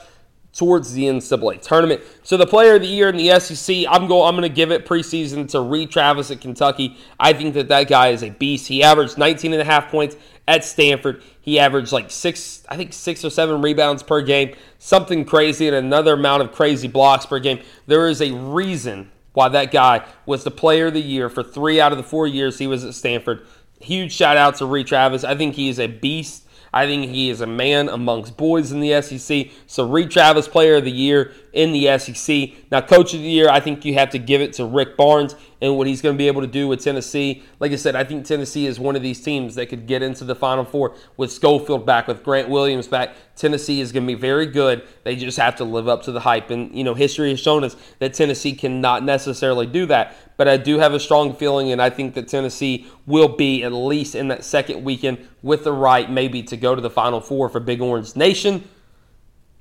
towards 0.56 0.94
the 0.94 1.04
NCAA 1.04 1.60
tournament. 1.60 2.00
So 2.22 2.36
the 2.38 2.46
player 2.46 2.76
of 2.76 2.80
the 2.80 2.88
year 2.88 3.10
in 3.10 3.16
the 3.16 3.38
SEC, 3.38 3.84
I'm 3.88 4.06
going. 4.06 4.26
I'm 4.26 4.34
going 4.34 4.48
to 4.48 4.54
give 4.54 4.72
it 4.72 4.86
preseason 4.86 5.48
to 5.50 5.60
Reid 5.60 5.90
Travis 5.90 6.30
at 6.30 6.40
Kentucky. 6.40 6.96
I 7.20 7.34
think 7.34 7.54
that 7.54 7.68
that 7.68 7.88
guy 7.88 8.08
is 8.08 8.22
a 8.22 8.30
beast. 8.30 8.66
He 8.66 8.82
averaged 8.82 9.18
19 9.18 9.52
and 9.52 9.60
a 9.60 9.64
half 9.64 9.90
points 9.90 10.16
at 10.48 10.64
Stanford. 10.64 11.22
He 11.42 11.58
averaged 11.58 11.92
like 11.92 12.10
six, 12.10 12.64
I 12.70 12.76
think 12.76 12.94
six 12.94 13.25
or 13.25 13.30
seven 13.30 13.60
rebounds 13.60 14.02
per 14.02 14.22
game, 14.22 14.54
something 14.78 15.26
crazy, 15.26 15.68
and 15.68 15.76
another 15.76 16.14
amount 16.14 16.42
of 16.42 16.52
crazy 16.52 16.88
blocks 16.88 17.26
per 17.26 17.38
game. 17.38 17.60
There 17.86 18.08
is 18.08 18.22
a 18.22 18.32
reason 18.32 19.10
why 19.34 19.50
that 19.50 19.70
guy 19.70 20.06
was 20.25 20.44
the 20.44 20.50
player 20.50 20.86
of 20.86 20.94
the 20.94 21.02
year 21.02 21.28
for 21.28 21.42
three 21.42 21.78
out 21.78 21.92
of 21.92 21.98
the 21.98 22.04
four 22.04 22.26
years 22.26 22.58
he 22.58 22.66
was 22.66 22.82
at 22.82 22.94
Stanford. 22.94 23.46
Huge 23.78 24.10
shout 24.10 24.38
out 24.38 24.56
to 24.56 24.64
Reid 24.64 24.86
Travis. 24.86 25.22
I 25.22 25.34
think 25.34 25.54
he 25.54 25.68
is 25.68 25.78
a 25.78 25.86
beast. 25.86 26.45
I 26.76 26.85
think 26.87 27.11
he 27.11 27.30
is 27.30 27.40
a 27.40 27.47
man 27.47 27.88
amongst 27.88 28.37
boys 28.37 28.71
in 28.71 28.80
the 28.80 29.00
SEC. 29.00 29.47
So 29.66 29.88
Reid 29.88 30.11
Travis, 30.11 30.47
Player 30.47 30.75
of 30.75 30.85
the 30.85 30.90
Year 30.90 31.33
in 31.54 31.73
the 31.73 31.99
SEC. 31.99 32.50
Now, 32.71 32.83
Coach 32.83 33.14
of 33.14 33.21
the 33.21 33.26
Year, 33.26 33.49
I 33.49 33.61
think 33.61 33.87
you 33.87 33.95
have 33.95 34.11
to 34.11 34.18
give 34.18 34.42
it 34.42 34.52
to 34.54 34.66
Rick 34.66 34.95
Barnes 34.95 35.35
and 35.60 35.76
what 35.76 35.86
he's 35.86 36.02
going 36.02 36.14
to 36.14 36.18
be 36.18 36.26
able 36.26 36.40
to 36.42 36.46
do 36.46 36.68
with 36.68 36.82
Tennessee. 36.82 37.42
Like 37.60 37.72
I 37.72 37.76
said, 37.76 37.96
I 37.96 38.04
think 38.04 38.26
Tennessee 38.26 38.66
is 38.66 38.78
one 38.78 38.96
of 38.96 39.02
these 39.02 39.20
teams 39.20 39.54
that 39.54 39.66
could 39.66 39.86
get 39.86 40.02
into 40.02 40.25
the 40.25 40.34
Final 40.34 40.64
Four 40.64 40.94
with 41.16 41.32
Schofield 41.32 41.86
back, 41.86 42.06
with 42.06 42.22
Grant 42.22 42.48
Williams 42.48 42.88
back. 42.88 43.14
Tennessee 43.36 43.80
is 43.80 43.92
going 43.92 44.06
to 44.06 44.14
be 44.14 44.18
very 44.18 44.46
good. 44.46 44.82
They 45.04 45.16
just 45.16 45.38
have 45.38 45.56
to 45.56 45.64
live 45.64 45.88
up 45.88 46.02
to 46.04 46.12
the 46.12 46.20
hype. 46.20 46.50
And, 46.50 46.75
you 46.75 46.84
know, 46.84 46.94
history 46.94 47.30
has 47.30 47.40
shown 47.40 47.64
us 47.64 47.76
that 47.98 48.14
Tennessee 48.14 48.54
cannot 48.54 49.04
necessarily 49.04 49.66
do 49.66 49.86
that. 49.86 50.16
But 50.36 50.48
I 50.48 50.56
do 50.56 50.78
have 50.78 50.92
a 50.92 51.00
strong 51.00 51.34
feeling, 51.34 51.72
and 51.72 51.80
I 51.80 51.90
think 51.90 52.14
that 52.14 52.28
Tennessee 52.28 52.86
will 53.06 53.28
be 53.28 53.62
at 53.62 53.72
least 53.72 54.14
in 54.14 54.28
that 54.28 54.44
second 54.44 54.84
weekend 54.84 55.26
with 55.42 55.64
the 55.64 55.72
right 55.72 56.10
maybe 56.10 56.42
to 56.44 56.56
go 56.56 56.75
to 56.75 56.80
the 56.80 56.90
Final 56.90 57.20
Four 57.20 57.48
for 57.48 57.60
Big 57.60 57.80
Orange 57.80 58.16
Nation. 58.16 58.68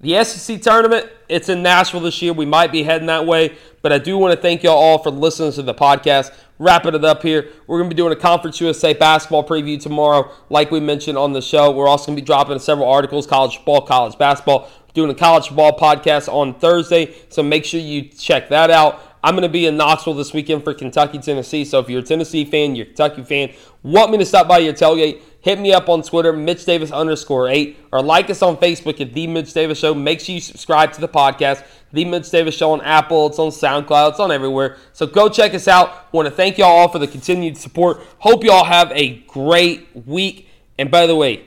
The 0.02 0.24
SEC 0.26 0.62
tournament, 0.62 1.10
it's 1.30 1.48
in 1.48 1.64
Nashville 1.64 2.02
this 2.02 2.22
year. 2.22 2.34
We 2.34 2.46
might 2.46 2.72
be 2.72 2.84
heading 2.84 3.08
that 3.08 3.26
way, 3.26 3.56
but 3.82 3.94
I 3.94 3.98
do 3.98 4.18
want 4.18 4.36
to 4.36 4.42
thank 4.42 4.62
y'all 4.62 4.76
all 4.76 5.02
for 5.02 5.10
listening 5.10 5.54
to 5.54 5.62
the 5.62 5.74
podcast. 5.74 6.34
Wrapping 6.60 6.96
it 6.96 7.06
up 7.06 7.22
here, 7.24 7.50
we're 7.66 7.80
going 7.80 7.90
to 7.90 7.96
be 7.96 7.98
doing 7.98 8.12
a 8.12 8.16
Conference 8.16 8.60
USA 8.60 8.94
basketball 8.94 9.46
preview 9.48 9.82
tomorrow, 9.82 10.32
like 10.50 10.70
we 10.70 10.80
mentioned 10.80 11.18
on 11.18 11.34
the 11.34 11.42
show. 11.42 11.72
We're 11.72 11.88
also 11.88 12.08
going 12.08 12.18
to 12.18 12.22
be 12.22 12.26
dropping 12.26 12.60
several 12.60 12.90
articles, 12.90 13.26
college 13.26 13.58
football, 13.58 13.82
college 13.82 14.18
basketball, 14.18 14.70
doing 14.94 15.10
a 15.10 15.16
college 15.16 15.48
football 15.48 15.78
podcast 15.78 16.32
on 16.32 16.54
Thursday, 16.60 17.16
so 17.30 17.42
make 17.42 17.64
sure 17.66 17.80
you 17.80 18.04
check 18.04 18.50
that 18.50 18.70
out. 18.70 19.02
I'm 19.26 19.34
going 19.34 19.42
to 19.42 19.50
be 19.50 19.66
in 19.66 19.76
Knoxville 19.76 20.14
this 20.14 20.34
weekend 20.34 20.64
for 20.64 20.76
Kentucky, 20.76 21.18
Tennessee. 21.18 21.66
So 21.66 21.80
if 21.80 21.90
you're 21.90 22.02
a 22.02 22.04
Tennessee 22.04 22.46
fan, 22.46 22.76
you're 22.76 22.84
a 22.84 22.90
Kentucky 22.90 23.24
fan, 23.24 23.56
want 23.82 24.12
me 24.12 24.20
to 24.20 24.26
stop 24.26 24.48
by 24.48 24.60
your 24.60 24.72
tailgate, 24.72 25.20
hit 25.42 25.60
me 25.60 25.74
up 25.74 25.90
on 25.90 26.04
Twitter, 26.04 26.32
Mitch 26.32 26.64
Davis 26.64 26.92
underscore 26.92 27.50
eight, 27.50 27.80
or 27.92 28.04
like 28.04 28.30
us 28.30 28.44
on 28.44 28.56
Facebook 28.58 29.02
at 29.02 29.16
The 29.16 29.26
Mitch 29.26 29.52
Davis 29.52 29.80
Show. 29.80 29.96
Make 29.96 30.20
sure 30.20 30.36
you 30.36 30.42
subscribe 30.42 30.94
to 30.94 31.02
the 31.02 31.08
podcast, 31.08 31.66
The 31.92 32.06
Mitch 32.06 32.30
Davis 32.30 32.54
Show 32.54 32.72
on 32.72 32.82
Apple. 32.82 33.26
It's 33.26 33.40
on 33.40 33.50
SoundCloud. 33.50 34.12
It's 34.12 34.20
on 34.20 34.32
everywhere. 34.32 34.78
So 34.94 35.08
go 35.08 35.28
check 35.28 35.56
us 35.56 35.68
out. 35.68 36.14
Want 36.14 36.28
to 36.28 36.32
thank 36.32 36.60
y'all 36.60 36.70
all 36.70 36.90
for 36.90 37.00
the 37.00 37.08
continued 37.08 37.58
support. 37.58 38.04
Hope 38.20 38.44
y'all 38.44 38.66
have 38.66 38.92
a 38.92 39.24
great 39.26 39.88
week. 40.06 40.48
And 40.78 40.92
by 40.92 41.08
the 41.08 41.16
way, 41.16 41.46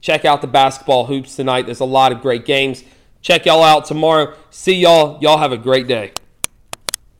check 0.00 0.24
out 0.24 0.40
the 0.40 0.46
basketball 0.46 1.04
hoops 1.04 1.36
tonight. 1.36 1.66
There's 1.66 1.80
a 1.80 1.84
lot 1.84 2.12
of 2.12 2.22
great 2.22 2.46
games. 2.46 2.82
Check 3.20 3.44
y'all 3.44 3.62
out 3.62 3.84
tomorrow. 3.84 4.34
See 4.48 4.76
y'all. 4.76 5.18
Y'all 5.20 5.36
have 5.36 5.52
a 5.52 5.58
great 5.58 5.86
day. 5.86 6.14